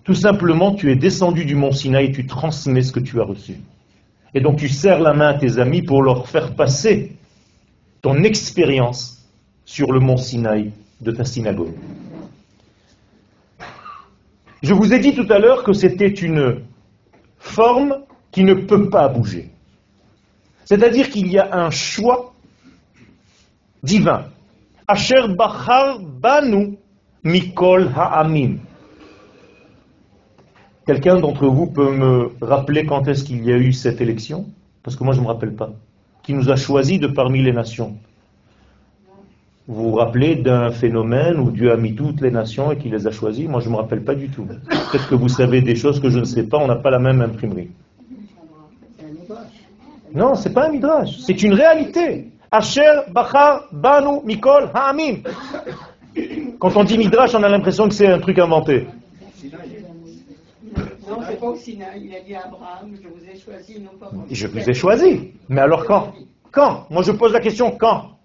[0.04, 3.24] Tout simplement, tu es descendu du mont Sinaï et tu transmets ce que tu as
[3.24, 3.56] reçu.
[4.34, 7.14] Et donc tu serres la main à tes amis pour leur faire passer
[8.02, 9.28] ton expérience
[9.66, 11.74] sur le mont Sinaï de ta synagogue.
[14.62, 16.58] Je vous ai dit tout à l'heure que c'était une
[17.38, 18.00] forme
[18.32, 19.50] qui ne peut pas bouger.
[20.70, 22.36] C'est-à-dire qu'il y a un choix
[23.82, 24.26] divin.
[24.88, 26.78] Asher Bachar Banu
[27.24, 28.58] Mikol Ha'amim.
[30.86, 34.46] Quelqu'un d'entre vous peut me rappeler quand est-ce qu'il y a eu cette élection?
[34.84, 35.72] Parce que moi je ne me rappelle pas.
[36.22, 37.98] Qui nous a choisi de parmi les nations?
[39.68, 43.08] Vous vous rappelez d'un phénomène où Dieu a mis toutes les nations et qu'il les
[43.08, 44.46] a choisis Moi je ne me rappelle pas du tout.
[44.46, 47.00] Peut-être que vous savez des choses que je ne sais pas, on n'a pas la
[47.00, 47.72] même imprimerie.
[50.14, 52.32] Non, c'est pas un midrash, c'est une réalité.
[52.52, 55.18] Asher, Bachar, Banu, Mikol, Ha'amim.
[56.60, 58.88] Quand on dit midrash, on a l'impression que c'est un truc inventé.
[61.08, 62.02] Non, c'est pas au Sinaï.
[62.06, 65.32] Il a dit à Abraham, je vous ai choisi, non pas Je vous ai choisi.
[65.48, 66.14] Mais alors quand?
[66.52, 66.88] Quand?
[66.90, 68.18] Moi je pose la question quand?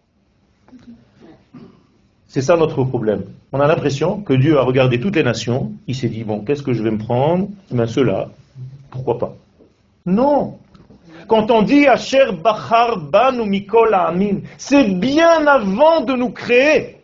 [2.27, 3.25] C'est ça notre problème.
[3.53, 6.63] On a l'impression que Dieu a regardé toutes les nations, il s'est dit, bon, qu'est-ce
[6.65, 7.49] que je vais me prendre?
[7.71, 8.31] Ben ceux-là,
[8.91, 9.37] pourquoi pas?
[10.05, 10.59] Non
[11.27, 16.99] quand on dit Asher Bachar Banu Mikol Amin, c'est bien avant de nous créer.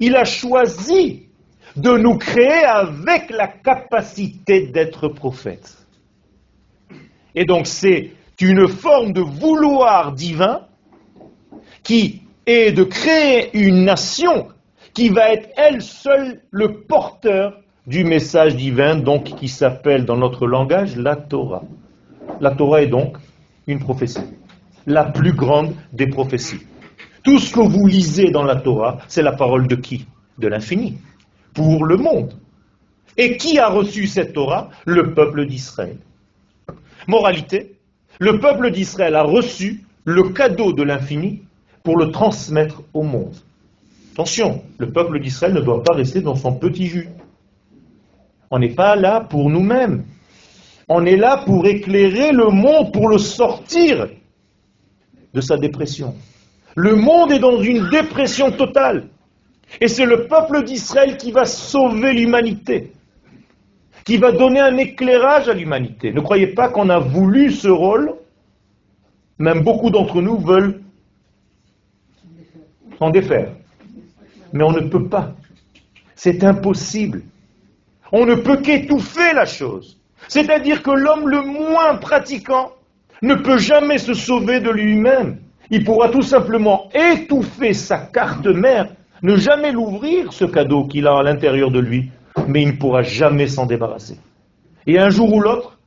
[0.00, 1.28] Il a choisi
[1.76, 5.76] de nous créer avec la capacité d'être prophète.
[7.34, 10.62] Et donc c'est une forme de vouloir divin
[11.82, 14.48] qui est de créer une nation
[14.92, 20.46] qui va être elle seule le porteur du message divin, donc qui s'appelle dans notre
[20.46, 21.64] langage la Torah.
[22.40, 23.18] La Torah est donc
[23.66, 24.20] une prophétie,
[24.86, 26.62] la plus grande des prophéties.
[27.22, 30.06] Tout ce que vous lisez dans la Torah, c'est la parole de qui?
[30.38, 30.98] De l'infini,
[31.54, 32.34] pour le monde.
[33.16, 34.70] Et qui a reçu cette Torah?
[34.84, 35.96] Le peuple d'Israël.
[37.06, 37.76] Moralité,
[38.18, 41.42] le peuple d'Israël a reçu le cadeau de l'infini
[41.82, 43.36] pour le transmettre au monde.
[44.12, 47.08] Attention, le peuple d'Israël ne doit pas rester dans son petit jus.
[48.50, 50.04] On n'est pas là pour nous-mêmes.
[50.88, 54.08] On est là pour éclairer le monde, pour le sortir
[55.32, 56.14] de sa dépression.
[56.76, 59.08] Le monde est dans une dépression totale.
[59.80, 62.92] Et c'est le peuple d'Israël qui va sauver l'humanité,
[64.04, 66.12] qui va donner un éclairage à l'humanité.
[66.12, 68.14] Ne croyez pas qu'on a voulu ce rôle,
[69.38, 70.80] même beaucoup d'entre nous veulent
[72.98, 73.52] s'en défaire.
[74.52, 75.34] Mais on ne peut pas.
[76.14, 77.22] C'est impossible.
[78.12, 79.98] On ne peut qu'étouffer la chose.
[80.28, 82.72] C'est-à-dire que l'homme le moins pratiquant
[83.22, 85.38] ne peut jamais se sauver de lui-même.
[85.70, 88.88] Il pourra tout simplement étouffer sa carte mère,
[89.22, 92.10] ne jamais l'ouvrir, ce cadeau qu'il a à l'intérieur de lui,
[92.46, 94.18] mais il ne pourra jamais s'en débarrasser.
[94.86, 95.78] Et un jour ou l'autre,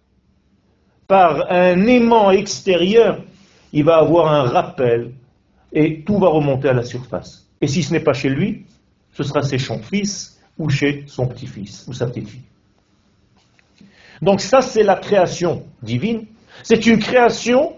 [1.08, 3.22] par un aimant extérieur,
[3.72, 5.12] il va avoir un rappel
[5.72, 7.48] et tout va remonter à la surface.
[7.62, 8.66] Et si ce n'est pas chez lui,
[9.14, 12.44] ce sera chez son fils ou chez son petit-fils ou sa petite-fille.
[14.22, 16.26] Donc ça, c'est la création divine.
[16.64, 17.74] C'est une création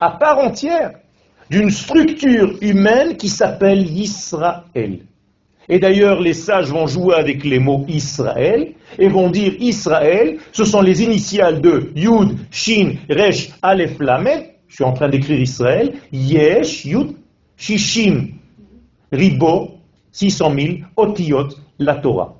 [0.00, 0.92] à part entière
[1.50, 5.00] d'une structure humaine qui s'appelle Israël.
[5.68, 10.64] Et d'ailleurs, les sages vont jouer avec les mots Israël et vont dire Israël, ce
[10.64, 14.50] sont les initiales de Yud, Shin, Resh, Aleph, Lamed.
[14.68, 15.94] Je suis en train d'écrire Israël.
[16.10, 17.12] Yesh, Yud,
[17.56, 18.28] Shishim,
[19.12, 19.72] Ribo,
[20.10, 22.34] 600 000, Otiyot, la Torah.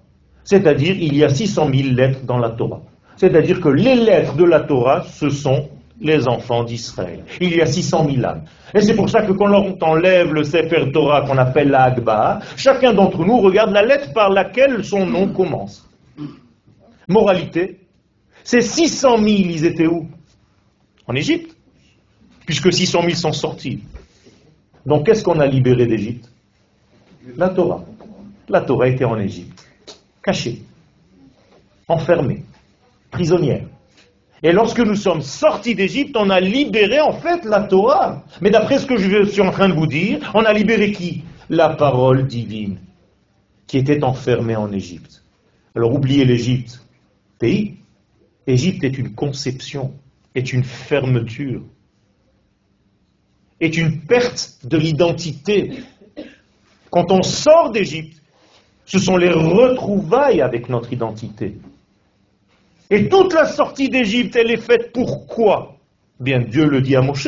[0.45, 2.83] C'est-à-dire, il y a 600 000 lettres dans la Torah.
[3.23, 5.69] C'est-à-dire que les lettres de la Torah, ce sont
[6.01, 7.23] les enfants d'Israël.
[7.41, 8.43] Il y a 600 000 âmes.
[8.75, 12.41] Et c'est pour ça que quand on enlève le Sefer Torah qu'on appelle la Agba,
[12.57, 15.89] chacun d'entre nous regarde la lettre par laquelle son nom commence.
[17.07, 17.79] Moralité,
[18.43, 20.09] ces 600 000, ils étaient où?
[21.07, 21.57] En Égypte.
[22.45, 23.85] Puisque 600 000 sont sortis.
[24.85, 26.29] Donc qu'est-ce qu'on a libéré d'Égypte?
[27.37, 27.85] La Torah.
[28.49, 29.65] La Torah était en Égypte.
[30.21, 30.65] Cachée.
[31.87, 32.43] Enfermée.
[33.13, 33.67] Prisonnière.
[34.43, 38.25] Et lorsque nous sommes sortis d'Égypte, on a libéré en fait la Torah.
[38.41, 41.23] Mais d'après ce que je suis en train de vous dire, on a libéré qui?
[41.49, 42.79] La parole divine,
[43.69, 45.23] qui était enfermée en Égypte.
[45.77, 46.85] Alors oubliez l'Égypte,
[47.39, 47.77] pays.
[48.47, 49.95] Égypte est une conception,
[50.35, 51.63] est une fermeture,
[53.61, 55.85] est une perte de l'identité.
[56.91, 58.21] Quand on sort d'Égypte,
[58.85, 61.57] ce sont les retrouvailles avec notre identité.
[62.93, 65.77] Et toute la sortie d'Égypte, elle est faite pourquoi
[66.21, 67.27] Bien, Dieu le dit à Moshe.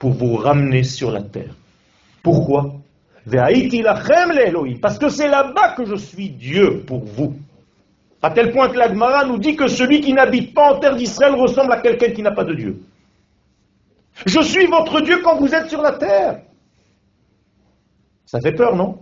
[0.00, 1.54] Pour vous ramener sur la terre.
[2.24, 2.74] Pourquoi?
[4.80, 7.36] Parce que c'est là-bas que je suis Dieu pour vous.
[8.20, 11.36] À tel point que l'Agmara nous dit que celui qui n'habite pas en terre d'Israël
[11.36, 12.82] ressemble à quelqu'un qui n'a pas de Dieu.
[14.26, 16.40] Je suis votre Dieu quand vous êtes sur la terre.
[18.26, 19.01] Ça fait peur, non?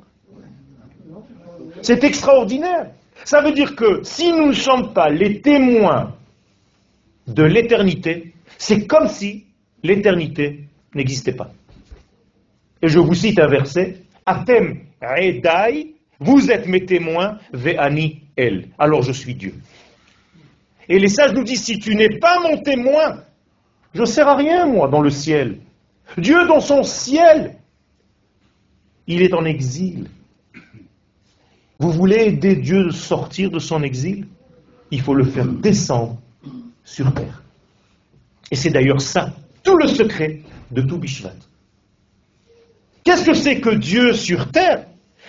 [1.83, 2.91] C'est extraordinaire.
[3.25, 6.15] Ça veut dire que si nous ne sommes pas les témoins
[7.27, 9.47] de l'éternité, c'est comme si
[9.83, 10.65] l'éternité
[10.95, 11.51] n'existait pas.
[12.83, 18.69] Et je vous cite un verset, Atem Redai, vous êtes mes témoins, Ve'ani El.
[18.79, 19.55] Alors je suis Dieu.
[20.89, 23.23] Et les sages nous disent, si tu n'es pas mon témoin,
[23.95, 25.59] je ne sers à rien, moi, dans le ciel.
[26.19, 27.57] Dieu, dans son ciel,
[29.07, 30.09] il est en exil.
[31.81, 34.27] Vous voulez aider Dieu à sortir de son exil?
[34.91, 36.19] Il faut le faire descendre
[36.85, 37.43] sur terre.
[38.51, 41.33] Et c'est d'ailleurs ça, tout le secret de tout Bishvat.
[43.03, 44.89] Qu'est-ce que c'est que Dieu sur terre?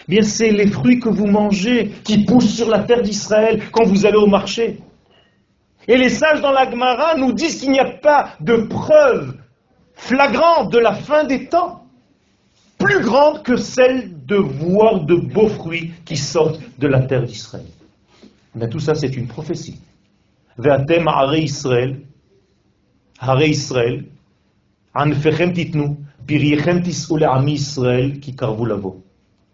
[0.10, 4.06] Bien, c'est les fruits que vous mangez, qui poussent sur la terre d'Israël quand vous
[4.06, 4.80] allez au marché.
[5.88, 9.38] Et les sages dans la Gemara nous disent qu'il n'y a pas de preuve
[9.94, 11.81] flagrante de la fin des temps
[12.84, 17.65] plus grande que celle de voir de beaux fruits qui sortent de la terre d'Israël.
[18.56, 19.80] Mais tout ça, c'est une prophétie.
[21.34, 21.98] Israël,
[23.44, 24.06] Israël.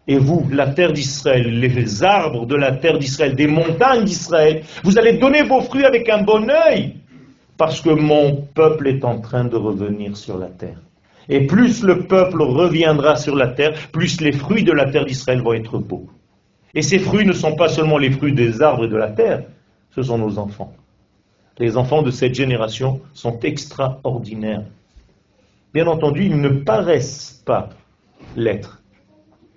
[0.09, 4.97] Et vous, la terre d'Israël, les arbres de la terre d'Israël, des montagnes d'Israël, vous
[4.97, 6.95] allez donner vos fruits avec un bon œil,
[7.57, 10.79] parce que mon peuple est en train de revenir sur la terre.
[11.29, 15.41] Et plus le peuple reviendra sur la terre, plus les fruits de la terre d'Israël
[15.41, 16.07] vont être beaux.
[16.73, 19.43] Et ces fruits ne sont pas seulement les fruits des arbres et de la terre,
[19.91, 20.73] ce sont nos enfants.
[21.57, 24.63] Les enfants de cette génération sont extraordinaires.
[25.73, 27.69] Bien entendu, ils ne paraissent pas
[28.35, 28.81] l'être.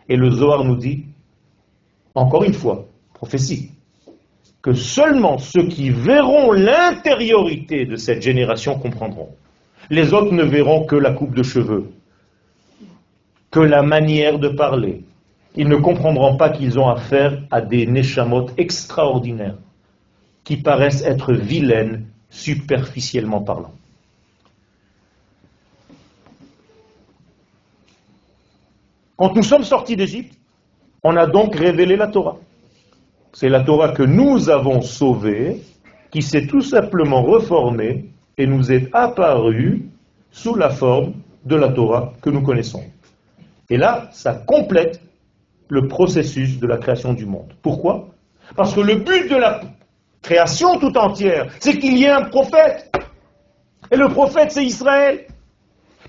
[0.09, 1.05] Et le Zohar nous dit,
[2.15, 3.71] encore une fois, prophétie,
[4.63, 9.31] que seulement ceux qui verront l'intériorité de cette génération comprendront.
[9.91, 11.91] Les autres ne verront que la coupe de cheveux,
[13.51, 15.03] que la manière de parler.
[15.57, 19.59] Ils ne comprendront pas qu'ils ont affaire à des neshamot extraordinaires,
[20.45, 23.75] qui paraissent être vilaines superficiellement parlant.
[29.17, 30.39] Quand nous sommes sortis d'Égypte,
[31.03, 32.39] on a donc révélé la Torah.
[33.33, 35.61] C'est la Torah que nous avons sauvée,
[36.13, 38.10] qui s'est tout simplement reformée
[38.41, 39.91] et nous est apparu
[40.31, 41.13] sous la forme
[41.45, 42.83] de la Torah que nous connaissons.
[43.69, 45.01] Et là, ça complète
[45.69, 47.53] le processus de la création du monde.
[47.61, 48.09] Pourquoi?
[48.57, 49.61] Parce que le but de la
[50.23, 52.91] création tout entière, c'est qu'il y ait un prophète.
[53.91, 55.27] Et le prophète, c'est Israël.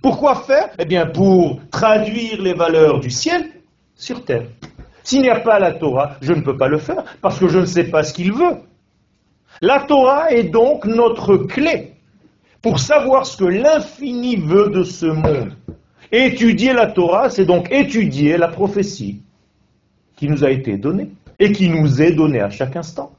[0.02, 0.70] Pourquoi faire?
[0.80, 3.46] Eh bien, pour traduire les valeurs du ciel
[3.94, 4.48] sur terre.
[5.04, 7.60] S'il n'y a pas la Torah, je ne peux pas le faire, parce que je
[7.60, 8.58] ne sais pas ce qu'il veut.
[9.62, 11.91] La Torah est donc notre clé
[12.62, 15.56] pour savoir ce que l'infini veut de ce monde.
[16.12, 19.22] Étudier la Torah, c'est donc étudier la prophétie
[20.16, 21.10] qui nous a été donnée.
[21.40, 23.14] et qui nous est donné à chaque instant.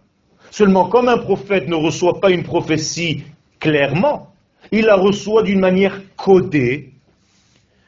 [0.52, 3.24] Seulement, comme un prophète ne reçoit pas une prophétie
[3.59, 4.33] clairement,
[4.70, 6.92] il la reçoit d'une manière codée.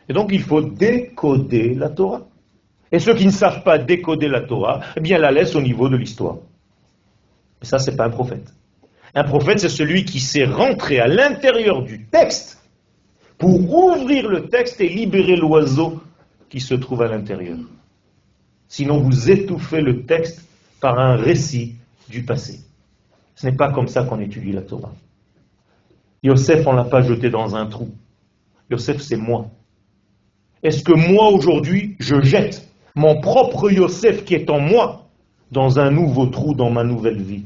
[0.09, 2.23] Et donc, il faut décoder la Torah.
[2.91, 5.89] Et ceux qui ne savent pas décoder la Torah, eh bien, la laissent au niveau
[5.89, 6.39] de l'histoire.
[7.63, 8.53] Et ça, c'est pas un prophète.
[9.15, 12.61] Un prophète, c'est celui qui sait rentrer à l'intérieur du texte
[13.39, 16.01] pour ouvrir le texte et libérer l'oiseau
[16.49, 17.59] qui se trouve à l'intérieur.
[18.69, 20.45] Sinon, vous étouffez le texte
[20.81, 21.77] par un récit
[22.09, 22.61] du passé.
[23.37, 24.93] Ce n'est pas comme ça qu'on étudie la Torah.
[26.23, 27.91] Yosef, on ne l'a pas jeté dans un trou.
[28.71, 29.51] Yosef, c'est moi.
[30.63, 35.09] Est-ce que moi, aujourd'hui, je jette mon propre Yosef qui est en moi
[35.53, 37.45] dans un nouveau trou dans ma nouvelle vie?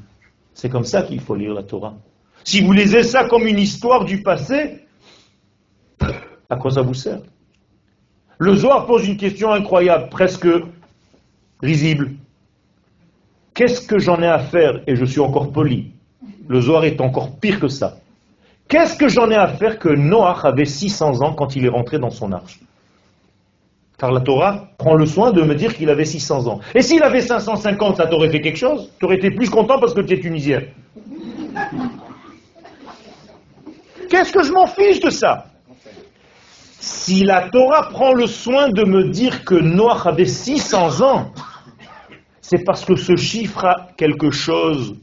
[0.61, 1.95] C'est comme ça qu'il faut lire la Torah.
[2.43, 4.81] Si vous lisez ça comme une histoire du passé,
[6.51, 7.21] à quoi ça vous sert?
[8.39, 10.49] Le Zohar pose une question incroyable, presque
[11.63, 12.11] risible.
[13.55, 14.83] Qu'est-ce que j'en ai à faire?
[14.89, 15.93] Et je suis encore poli.
[16.49, 17.99] Le Zohar est encore pire que ça.
[18.67, 22.01] Qu'est-ce que j'en ai à faire que Noach avait 600 ans quand il est rentré
[22.01, 22.59] dans son arche?
[23.99, 26.61] Car la Torah prend le soin de me dire qu'il avait 600 ans.
[26.75, 28.93] Et s'il avait 550, ça t'aurait fait quelque chose?
[29.01, 30.63] Tu aurais été plus content parce que tu es tunisien.
[34.09, 35.47] Qu'est-ce que je m'en fiche de ça?
[36.79, 41.33] Si la Torah prend le soin de me dire que Noach avait 600 ans,
[42.41, 44.95] c'est parce que ce chiffre a quelque chose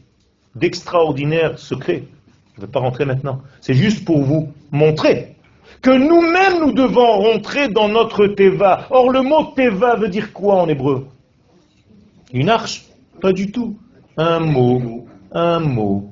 [0.55, 2.03] d'extraordinaire, secret.
[2.55, 3.41] Je ne vais pas rentrer maintenant.
[3.59, 5.34] C'est juste pour vous montrer
[5.85, 8.87] que nous-mêmes, nous devons rentrer dans notre Teva.
[8.89, 11.05] Or, le mot Teva veut dire quoi en hébreu?
[12.33, 12.85] Une arche?
[13.21, 13.77] Pas du tout.
[14.17, 15.05] Un mot.
[15.31, 16.09] Un mot.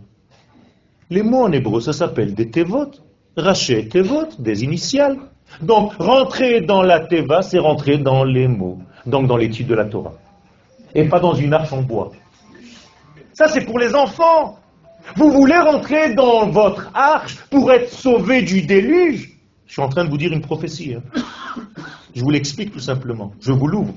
[1.10, 2.92] Les mots en hébreu, ça s'appelle des Tevot.
[3.36, 5.18] Raché Tevot, des initiales.
[5.64, 8.78] Donc, rentrer dans la Teva, c'est rentrer dans les mots.
[9.08, 10.14] Donc, dans l'étude de la Torah
[10.94, 12.12] et pas dans une arche en bois.
[13.34, 14.60] Ça, c'est pour les enfants.
[15.16, 19.33] Vous voulez rentrer dans votre arche pour être sauvé du déluge?
[19.68, 20.96] Je suis en train de vous dire une prophétie.
[20.96, 21.22] Hein.
[22.16, 23.34] Je vous l'explique tout simplement.
[23.40, 23.94] Je vous l'ouvre.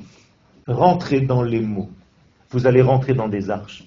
[0.67, 1.91] Rentrez dans les mots.
[2.51, 3.85] Vous allez rentrer dans des arches.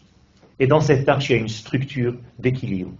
[0.59, 2.91] Et dans cette arche, il y a une structure d'équilibre.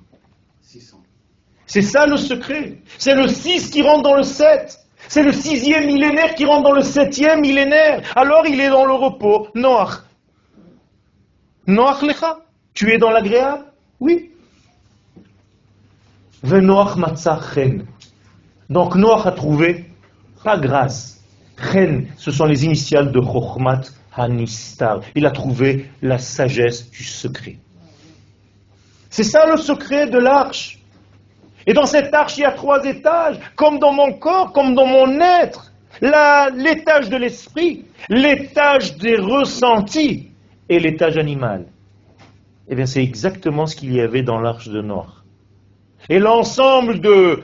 [1.66, 2.80] C'est ça le secret.
[2.98, 4.80] C'est le 6 qui rentre dans le 7.
[5.08, 8.02] C'est le sixième millénaire qui rentre dans le septième millénaire.
[8.16, 9.48] Alors il est dans le repos.
[9.56, 10.04] Noach.
[11.68, 12.40] Noach lecha.
[12.74, 13.66] Tu es dans l'agréable?
[14.00, 14.32] Oui.
[16.44, 17.86] Venoach matzah chen.
[18.70, 19.86] Donc Noach a trouvé,
[20.44, 21.22] pas grâce.
[21.72, 23.82] Chen, ce sont les initiales de Chochmat
[24.16, 25.02] Hanistar.
[25.16, 27.58] Il a trouvé la sagesse du secret.
[29.10, 30.80] C'est ça le secret de l'arche.
[31.66, 34.86] Et dans cette arche, il y a trois étages, comme dans mon corps, comme dans
[34.86, 35.74] mon être.
[36.02, 40.30] L'étage de l'esprit, l'étage des ressentis
[40.70, 41.66] et l'étage animal.
[42.70, 45.06] Eh bien, c'est exactement ce qu'il y avait dans l'arche de Noé.
[46.08, 47.44] Et l'ensemble de,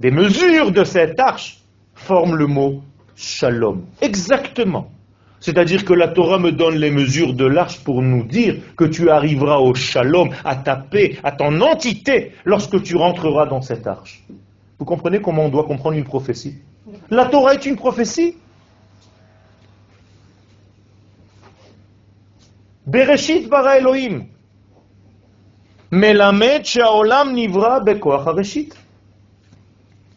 [0.00, 1.58] des mesures de cette arche
[1.94, 2.82] forme le mot
[3.16, 3.84] shalom.
[4.00, 4.90] Exactement.
[5.40, 9.10] C'est-à-dire que la Torah me donne les mesures de l'arche pour nous dire que tu
[9.10, 14.24] arriveras au shalom, à ta paix, à ton entité, lorsque tu rentreras dans cette arche.
[14.78, 16.56] Vous comprenez comment on doit comprendre une prophétie?
[17.10, 18.36] La Torah est une prophétie.
[22.86, 24.26] Bereshit bara Elohim.
[25.90, 26.64] Melamed
[27.32, 28.83] nivra bekoach.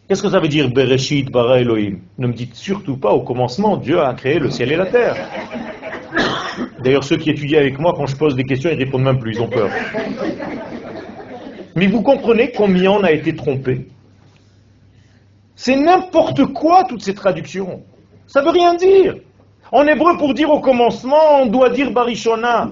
[0.07, 1.99] Qu'est-ce que ça veut dire Bereshit bara Elohim?
[2.17, 5.17] Ne me dites surtout pas au commencement, Dieu a créé le ciel et la terre.
[6.83, 9.33] D'ailleurs, ceux qui étudient avec moi, quand je pose des questions, ils répondent même plus,
[9.33, 9.69] ils ont peur.
[11.75, 13.85] Mais vous comprenez combien on a été trompé?
[15.57, 17.83] C'est n'importe quoi toutes ces traductions.
[18.27, 19.15] Ça veut rien dire.
[19.73, 22.71] En hébreu, pour dire au commencement, on doit dire Barishona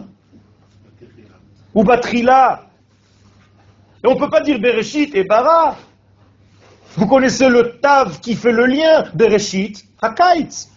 [1.74, 2.62] ou Batrila.
[4.04, 5.76] Et on ne peut pas dire Bereshit et Bara.
[6.98, 10.70] Vous connaissez le Tav qui fait le lien Bereshit Hakaitz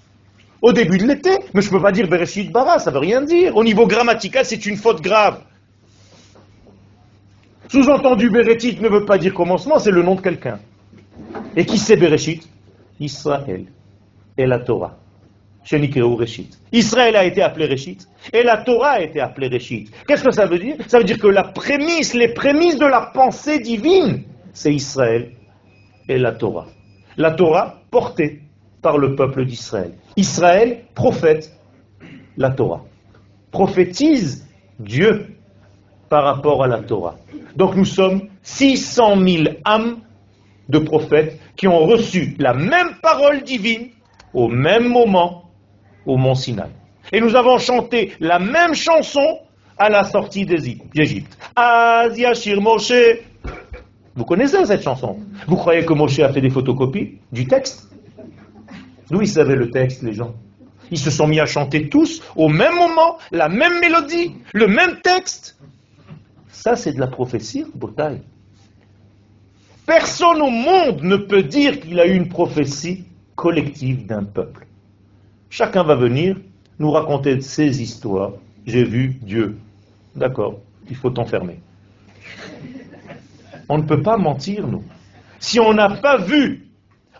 [0.60, 1.30] au début de l'été.
[1.54, 3.56] Mais je ne peux pas dire Bereshit Bara, ça ne veut rien dire.
[3.56, 5.40] Au niveau grammatical, c'est une faute grave.
[7.68, 10.58] Sous-entendu, Bereshit ne veut pas dire commencement, c'est le nom de quelqu'un.
[11.54, 12.48] Et qui c'est Bereshit?
[12.98, 13.66] Israël
[14.36, 14.96] et la Torah.
[16.72, 17.98] Israël a été appelé Réchit
[18.32, 19.90] et la Torah a été appelée Réchit.
[20.06, 20.76] Qu'est-ce que ça veut dire?
[20.86, 24.22] Ça veut dire que la prémisse, les prémices de la pensée divine,
[24.54, 25.32] c'est Israël
[26.08, 26.66] et la Torah.
[27.16, 28.42] La Torah portée
[28.82, 29.92] par le peuple d'Israël.
[30.16, 31.52] Israël prophète
[32.36, 32.84] la Torah.
[33.50, 34.46] Prophétise
[34.78, 35.26] Dieu
[36.08, 37.16] par rapport à la Torah.
[37.56, 39.98] Donc nous sommes 600 000 âmes
[40.68, 43.88] de prophètes qui ont reçu la même parole divine
[44.32, 45.50] au même moment
[46.06, 46.70] au mont Sinaï.
[47.12, 49.40] Et nous avons chanté la même chanson
[49.78, 51.38] à la sortie d'Égypte.
[51.56, 52.92] Az Yashir Moshe.
[54.14, 55.18] Vous connaissez cette chanson?
[55.46, 57.88] Vous croyez que Moshe a fait des photocopies du texte?
[59.10, 60.34] D'où ils savaient le texte, les gens?
[60.90, 65.00] Ils se sont mis à chanter tous au même moment, la même mélodie, le même
[65.02, 65.58] texte.
[66.48, 68.20] Ça, c'est de la prophétie, Botaï.
[69.86, 73.04] Personne au monde ne peut dire qu'il a eu une prophétie
[73.36, 74.66] collective d'un peuple.
[75.50, 76.36] Chacun va venir
[76.78, 78.32] nous raconter ses histoires.
[78.66, 79.56] J'ai vu Dieu.
[80.14, 81.60] D'accord, il faut t'enfermer.
[83.68, 84.84] On ne peut pas mentir, nous.
[85.38, 86.68] Si on n'a pas vu,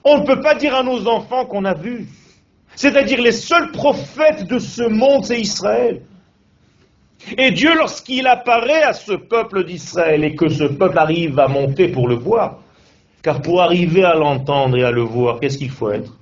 [0.04, 2.06] on ne peut pas dire à nos enfants qu'on a vu.
[2.74, 6.02] C'est-à-dire les seuls prophètes de ce monde, c'est Israël.
[7.36, 11.88] Et Dieu, lorsqu'il apparaît à ce peuple d'Israël et que ce peuple arrive à monter
[11.88, 12.60] pour le voir,
[13.22, 16.16] car pour arriver à l'entendre et à le voir, qu'est-ce qu'il faut être?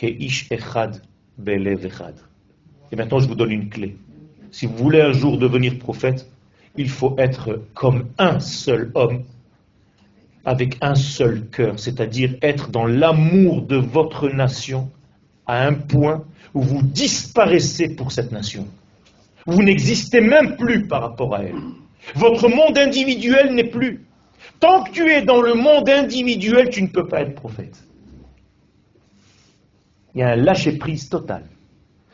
[0.00, 0.18] Et
[2.96, 3.96] maintenant, je vous donne une clé.
[4.50, 6.30] Si vous voulez un jour devenir prophète,
[6.76, 9.24] il faut être comme un seul homme,
[10.44, 14.90] avec un seul cœur, c'est-à-dire être dans l'amour de votre nation
[15.46, 18.66] à un point où vous disparaissez pour cette nation.
[19.46, 21.60] Vous n'existez même plus par rapport à elle.
[22.14, 24.04] Votre monde individuel n'est plus.
[24.60, 27.82] Tant que tu es dans le monde individuel, tu ne peux pas être prophète.
[30.14, 31.44] Il y a un lâcher-prise total.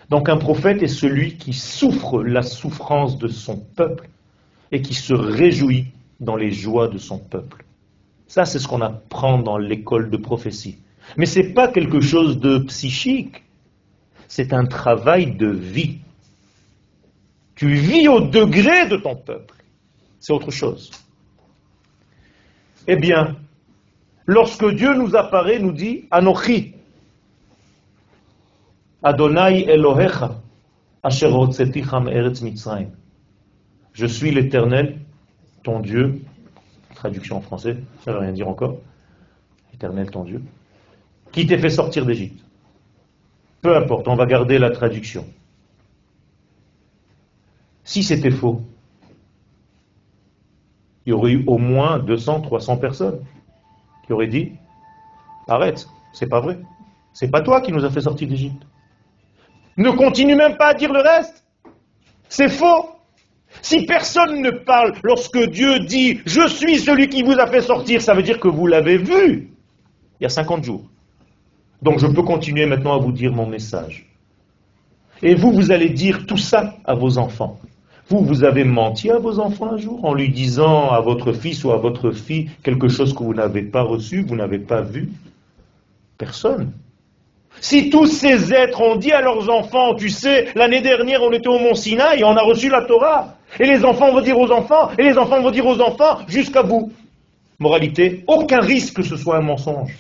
[0.09, 4.09] Donc un prophète est celui qui souffre la souffrance de son peuple
[4.73, 5.87] et qui se réjouit
[6.21, 7.65] dans les joies de son peuple.
[8.27, 10.79] Ça, c'est ce qu'on apprend dans l'école de prophétie.
[11.17, 13.43] Mais ce n'est pas quelque chose de psychique,
[14.29, 15.99] c'est un travail de vie.
[17.57, 19.57] Tu vis au degré de ton peuple.
[20.21, 20.91] C'est autre chose.
[22.87, 23.37] Eh bien,
[24.27, 26.75] lorsque Dieu nous apparaît, nous dit Anochi,
[29.03, 30.41] Adonai Elohecha,
[31.03, 32.91] Eretz Mitzrayim.
[33.93, 34.99] Je suis l'Éternel,
[35.63, 36.23] ton Dieu.
[36.95, 38.77] Traduction en français, ça ne veut rien dire encore.
[39.73, 40.43] Éternel, ton Dieu.
[41.33, 42.45] Qui t'ait fait sortir d'Égypte.
[43.63, 45.27] Peu importe, on va garder la traduction.
[47.85, 48.63] Si c'était faux,
[51.07, 53.21] il y aurait eu au moins 200, 300 personnes
[54.07, 54.53] qui auraient dit
[55.49, 56.61] Arrête, c'est pas vrai.
[57.13, 58.63] C'est pas toi qui nous as fait sortir d'Égypte.
[59.77, 61.45] Ne continue même pas à dire le reste.
[62.29, 62.91] C'est faux.
[63.63, 68.03] Si personne ne parle lorsque Dieu dit Je suis celui qui vous a fait sortir,
[68.03, 69.51] ça veut dire que vous l'avez vu
[70.21, 70.83] il y a 50 jours.
[71.83, 74.07] Donc je peux continuer maintenant à vous dire mon message.
[75.23, 77.59] Et vous, vous allez dire tout ça à vos enfants.
[78.09, 81.65] Vous, vous avez menti à vos enfants un jour en lui disant à votre fils
[81.65, 85.11] ou à votre fille quelque chose que vous n'avez pas reçu, vous n'avez pas vu
[86.19, 86.73] Personne.
[87.61, 91.49] Si tous ces êtres ont dit à leurs enfants, tu sais, l'année dernière on était
[91.49, 94.51] au Mont Sinaï et on a reçu la Torah, et les enfants vont dire aux
[94.51, 96.93] enfants, et les enfants vont dire aux enfants, jusqu'à vous.
[97.59, 99.95] Moralité, aucun risque que ce soit un mensonge.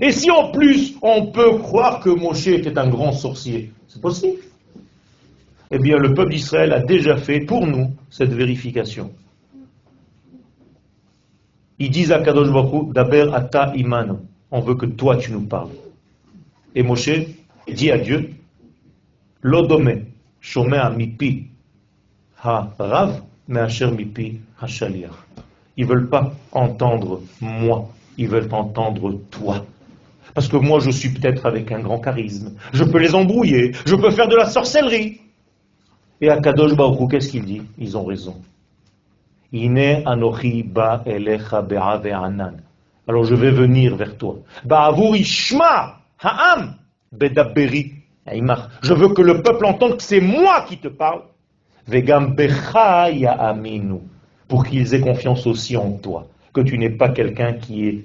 [0.00, 4.38] Et si en plus on peut croire que Moshe était un grand sorcier, c'est possible
[5.74, 9.10] eh bien le peuple d'Israël a déjà fait pour nous cette vérification.
[11.78, 15.70] Ils disent à Kadosh Baruch Daber ata iman, on veut que toi tu nous parles.
[16.74, 17.10] Et Moshe
[17.68, 18.30] dit à Dieu,
[19.42, 20.06] Lodome,
[20.40, 21.48] shomea mipi,
[22.42, 24.66] ha rav, mipi ha.
[25.76, 29.64] Ils veulent pas entendre moi, ils veulent entendre toi.
[30.34, 32.54] Parce que moi, je suis peut-être avec un grand charisme.
[32.72, 33.72] Je peux les embrouiller.
[33.84, 35.20] Je peux faire de la sorcellerie.
[36.20, 37.62] Et à Kadosh Baruch qu'est-ce qu'il dit?
[37.78, 38.36] Ils ont raison.
[39.52, 41.66] Ine anochi ba elecha
[43.08, 44.38] Alors je vais venir vers toi.
[44.64, 46.76] Ba'avur ishma ha'am
[47.12, 47.94] bedaberi
[48.82, 51.22] Je veux que le peuple entende que c'est moi qui te parle.
[51.86, 54.00] Vegam becha aminu.
[54.48, 56.28] Pour qu'ils aient confiance aussi en toi.
[56.52, 58.04] Que tu n'es pas quelqu'un qui est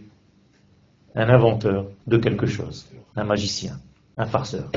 [1.15, 2.89] un inventeur de quelque chose.
[3.15, 3.79] Un magicien.
[4.17, 4.71] Un farceur.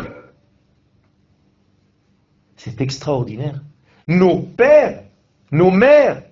[2.57, 3.63] C'est extraordinaire.
[4.07, 5.05] Nos pères,
[5.51, 6.23] nos mères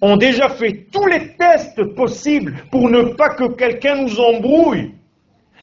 [0.00, 4.92] ont déjà fait tous les tests possibles pour ne pas que quelqu'un nous embrouille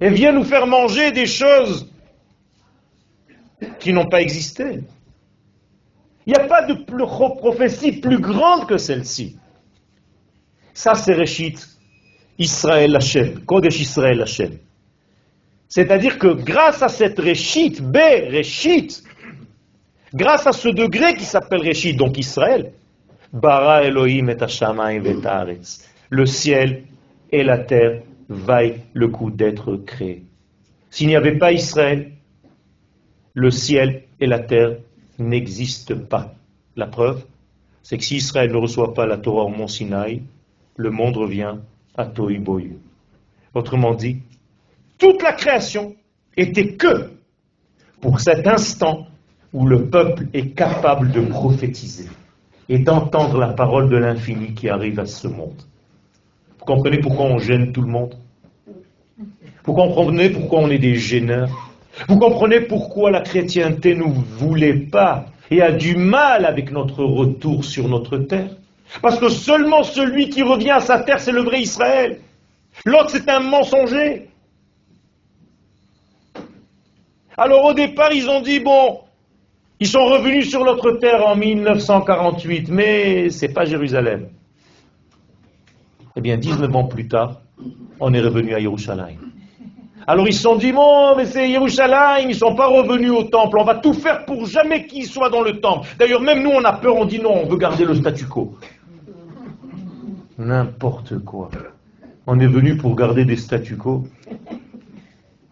[0.01, 1.87] et vienne nous faire manger des choses
[3.79, 4.79] qui n'ont pas existé.
[6.25, 6.73] Il n'y a pas de
[7.39, 9.37] prophétie plus grande que celle-ci.
[10.73, 11.55] Ça, c'est Réchit
[12.39, 14.57] Israël Hashem, Kodesh Israël Hashem.
[15.69, 19.03] C'est-à-dire que grâce à cette Réchit, B, Réchit,
[20.13, 22.73] Grâce à ce degré qui s'appelle Réchit, donc Israël,
[23.31, 24.35] Bara Elohim et
[26.09, 26.83] Le ciel
[27.31, 30.23] et la terre vaillent le coup d'être créés.
[30.89, 32.11] S'il n'y avait pas Israël,
[33.33, 34.77] le ciel et la terre
[35.19, 36.33] n'existent pas.
[36.75, 37.25] La preuve,
[37.83, 40.23] c'est que si Israël ne reçoit pas la Torah au mont Sinaï,
[40.77, 41.55] le monde revient
[41.95, 42.77] à Toïboï.
[43.53, 44.19] Autrement dit,
[44.97, 45.95] toute la création
[46.37, 47.11] était que
[47.99, 49.07] pour cet instant
[49.53, 52.07] où le peuple est capable de prophétiser
[52.69, 55.61] et d'entendre la parole de l'infini qui arrive à ce monde.
[56.71, 58.15] Vous comprenez pourquoi on gêne tout le monde
[59.65, 61.49] Vous comprenez pourquoi on est des gêneurs
[62.07, 67.65] Vous comprenez pourquoi la chrétienté ne voulait pas et a du mal avec notre retour
[67.65, 68.55] sur notre terre
[69.01, 72.21] Parce que seulement celui qui revient à sa terre, c'est le vrai Israël.
[72.85, 74.29] L'autre, c'est un mensonger.
[77.35, 79.01] Alors au départ, ils ont dit, bon,
[79.81, 84.29] ils sont revenus sur notre terre en 1948, mais ce n'est pas Jérusalem.
[86.15, 87.41] Eh bien, 19 ans plus tard,
[87.99, 89.15] on est revenu à Jérusalem.
[90.07, 93.23] Alors ils se sont dit, bon, mais c'est Jérusalem, ils ne sont pas revenus au
[93.23, 95.87] temple, on va tout faire pour jamais qu'ils soient dans le temple.
[95.99, 98.55] D'ailleurs, même nous, on a peur, on dit non, on veut garder le statu quo.
[100.37, 101.49] N'importe quoi.
[102.25, 104.03] On est venu pour garder des statu quo.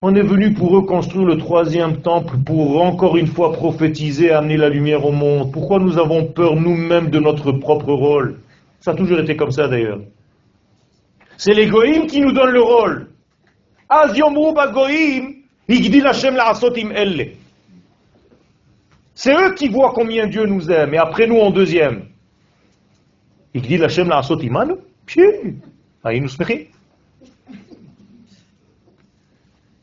[0.01, 4.69] On est venu pour reconstruire le troisième temple, pour encore une fois prophétiser, amener la
[4.69, 5.51] lumière au monde.
[5.51, 8.39] Pourquoi nous avons peur nous-mêmes de notre propre rôle?
[8.79, 9.99] Ça a toujours été comme ça d'ailleurs.
[11.39, 11.69] C'est les
[12.07, 13.07] qui nous donne le rôle.
[19.15, 22.07] C'est eux qui voient combien Dieu nous aime, et après nous en deuxième.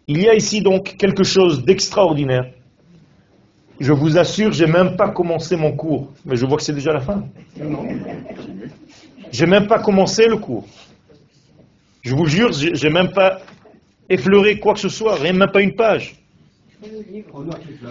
[0.08, 2.52] Il y a ici donc quelque chose d'extraordinaire.
[3.80, 6.92] Je vous assure, j'ai même pas commencé mon cours, mais je vois que c'est déjà
[6.92, 7.24] la fin.
[9.32, 10.68] J'ai même pas commencé le cours.
[12.06, 13.40] Je vous jure, j'ai même pas
[14.08, 16.14] effleurer quoi que ce soit, rien, même pas une page.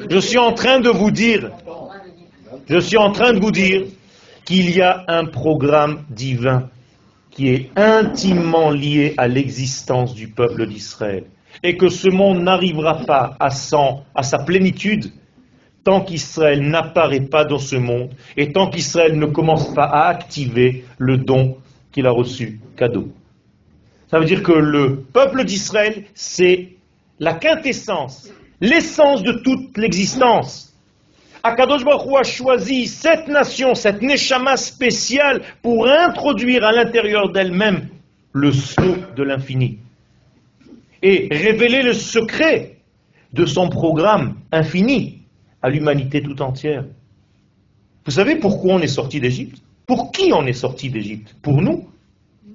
[0.10, 1.52] Je suis en train de vous dire,
[2.70, 3.84] je suis en train de vous dire
[4.46, 6.70] qu'il y a un programme divin
[7.30, 11.26] qui est intimement lié à l'existence du peuple d'Israël
[11.62, 15.12] et que ce monde n'arrivera pas à sa plénitude
[15.84, 20.86] tant qu'Israël n'apparaît pas dans ce monde et tant qu'Israël ne commence pas à activer
[21.00, 21.58] le don
[21.92, 23.10] qu'il a reçu, cadeau.
[24.08, 26.70] Ça veut dire que le peuple d'Israël, c'est
[27.20, 28.30] la quintessence,
[28.62, 30.74] l'essence de toute l'existence.
[31.44, 37.90] Akadosh Baruch a choisi cette nation, cette neshama spéciale pour introduire à l'intérieur d'elle-même
[38.34, 39.78] le sceau de l'infini
[41.02, 42.78] et révéler le secret
[43.32, 45.22] de son programme infini
[45.62, 46.86] à l'humanité tout entière.
[48.06, 49.62] Vous savez pourquoi on est sorti d'Égypte?
[49.86, 51.36] Pour qui on est sorti d'Égypte?
[51.42, 51.88] Pour nous?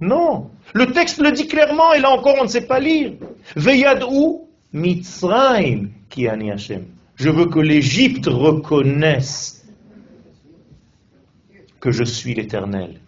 [0.00, 0.50] Non.
[0.74, 3.12] Le texte le dit clairement, et là encore on ne sait pas lire.
[3.56, 6.84] Veyad ou Mitzrayim qui ani Hashem.
[7.16, 9.64] Je veux que l'Égypte reconnaisse
[11.80, 13.00] que je suis l'Éternel.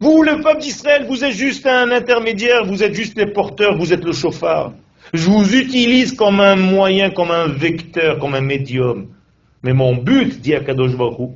[0.00, 3.92] Vous, le peuple d'Israël, vous êtes juste un intermédiaire, vous êtes juste les porteurs, vous
[3.92, 4.72] êtes le chauffard.
[5.12, 9.08] Je vous utilise comme un moyen, comme un vecteur, comme un médium.
[9.62, 11.30] Mais mon but, dit Akadosh Baruch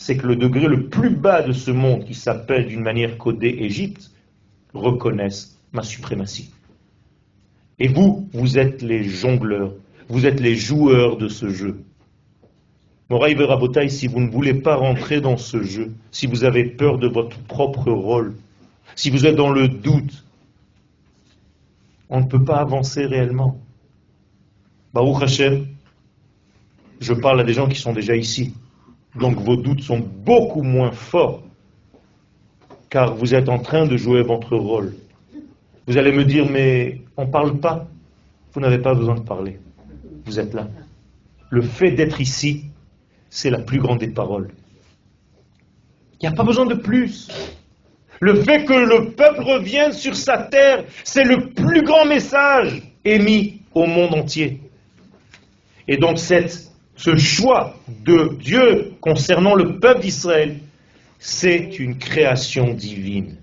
[0.00, 3.54] c'est que le degré le plus bas de ce monde, qui s'appelle d'une manière codée
[3.60, 4.10] Égypte,
[4.74, 6.50] reconnaissent ma suprématie.
[7.78, 9.72] Et vous, vous êtes les jongleurs,
[10.08, 11.82] vous êtes les joueurs de ce jeu.
[13.08, 16.98] Moraï Verabotaï, si vous ne voulez pas rentrer dans ce jeu, si vous avez peur
[16.98, 18.36] de votre propre rôle,
[18.94, 20.24] si vous êtes dans le doute,
[22.08, 23.58] on ne peut pas avancer réellement.
[24.92, 25.66] Baruch Hashem,
[27.00, 28.54] je parle à des gens qui sont déjà ici.
[29.18, 31.42] Donc vos doutes sont beaucoup moins forts
[32.90, 34.94] car vous êtes en train de jouer votre rôle.
[35.86, 37.86] Vous allez me dire, mais on ne parle pas.
[38.52, 39.58] Vous n'avez pas besoin de parler.
[40.26, 40.68] Vous êtes là.
[41.50, 42.64] Le fait d'être ici,
[43.30, 44.50] c'est la plus grande des paroles.
[46.20, 47.28] Il n'y a pas besoin de plus.
[48.20, 53.62] Le fait que le peuple revienne sur sa terre, c'est le plus grand message émis
[53.72, 54.60] au monde entier.
[55.88, 60.58] Et donc cette, ce choix de Dieu concernant le peuple d'Israël,
[61.22, 63.36] c'est une création divine.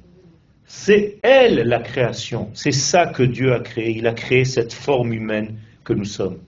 [0.66, 2.50] C'est elle la création.
[2.56, 3.92] C'est ça que Dieu a créé.
[3.96, 6.40] Il a créé cette forme humaine que nous sommes.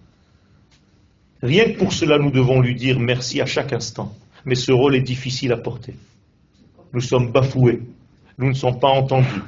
[1.43, 4.13] Rien que pour cela, nous devons lui dire merci à chaque instant.
[4.43, 5.93] Mais ce rôle est difficile à porter.
[6.93, 7.83] Nous sommes bafoués.
[8.39, 9.43] Nous ne sommes pas entendus.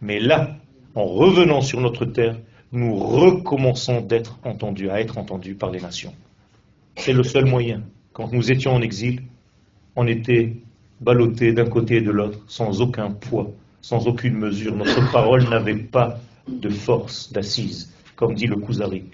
[0.00, 0.56] Mais là,
[0.94, 2.38] en revenant sur notre terre,
[2.70, 6.14] nous recommençons d'être entendus, à être entendus par les nations.
[6.94, 7.82] C'est le seul moyen.
[8.12, 9.22] Quand nous étions en exil,
[9.96, 10.54] on était
[11.00, 14.76] ballotté d'un côté et de l'autre, sans aucun poids, sans aucune mesure.
[14.76, 19.04] Notre parole n'avait pas de force d'assise, comme dit le Kuzari.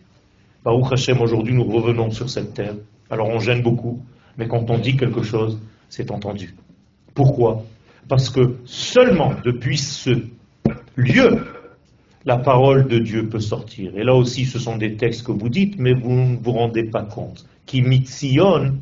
[0.65, 2.75] Baruch Hashem, aujourd'hui nous revenons sur cette terre.
[3.11, 4.03] Alors on gêne beaucoup,
[4.37, 6.55] mais quand on dit quelque chose, c'est entendu.
[7.15, 7.63] Pourquoi?
[8.09, 10.11] Parce que seulement depuis ce
[10.97, 11.47] lieu,
[12.25, 13.97] la parole de Dieu peut sortir.
[13.97, 16.85] Et là aussi, ce sont des textes que vous dites, mais vous ne vous rendez
[16.85, 17.47] pas compte.
[17.65, 18.75] Qui mitzion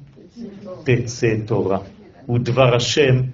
[1.47, 1.85] Torah,
[2.29, 3.31] ou Dvar Hashem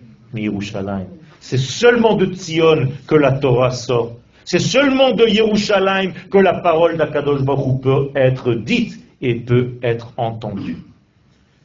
[1.40, 4.16] C'est seulement de Tzion que la Torah sort.
[4.44, 10.12] C'est seulement de Yerushalayim que la parole d'Akadosh Baruch peut être dite et peut être
[10.16, 10.78] entendue.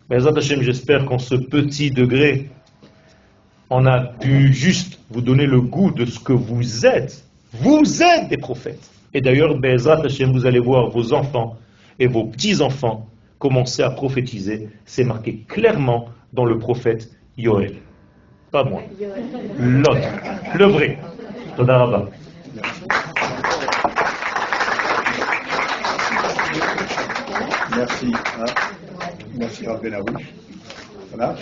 [0.09, 2.49] j'espère qu'en ce petit degré,
[3.69, 7.23] on a pu juste vous donner le goût de ce que vous êtes.
[7.53, 8.89] Vous êtes des prophètes.
[9.13, 11.57] Et d'ailleurs, Bezrat Hashem, vous allez voir vos enfants
[11.97, 13.07] et vos petits-enfants
[13.39, 14.69] commencer à prophétiser.
[14.85, 17.75] C'est marqué clairement dans le prophète Yoel.
[18.51, 18.81] Pas moi.
[19.57, 20.07] L'autre.
[20.55, 20.97] Le vrai.
[21.55, 22.05] Todarabah.
[27.75, 28.13] Merci.
[28.39, 28.45] Hein.
[29.37, 29.89] Merci Rabbi
[31.11, 31.35] Voilà.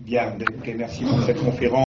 [0.00, 0.32] Bien,
[0.76, 1.74] merci pour cette conférence.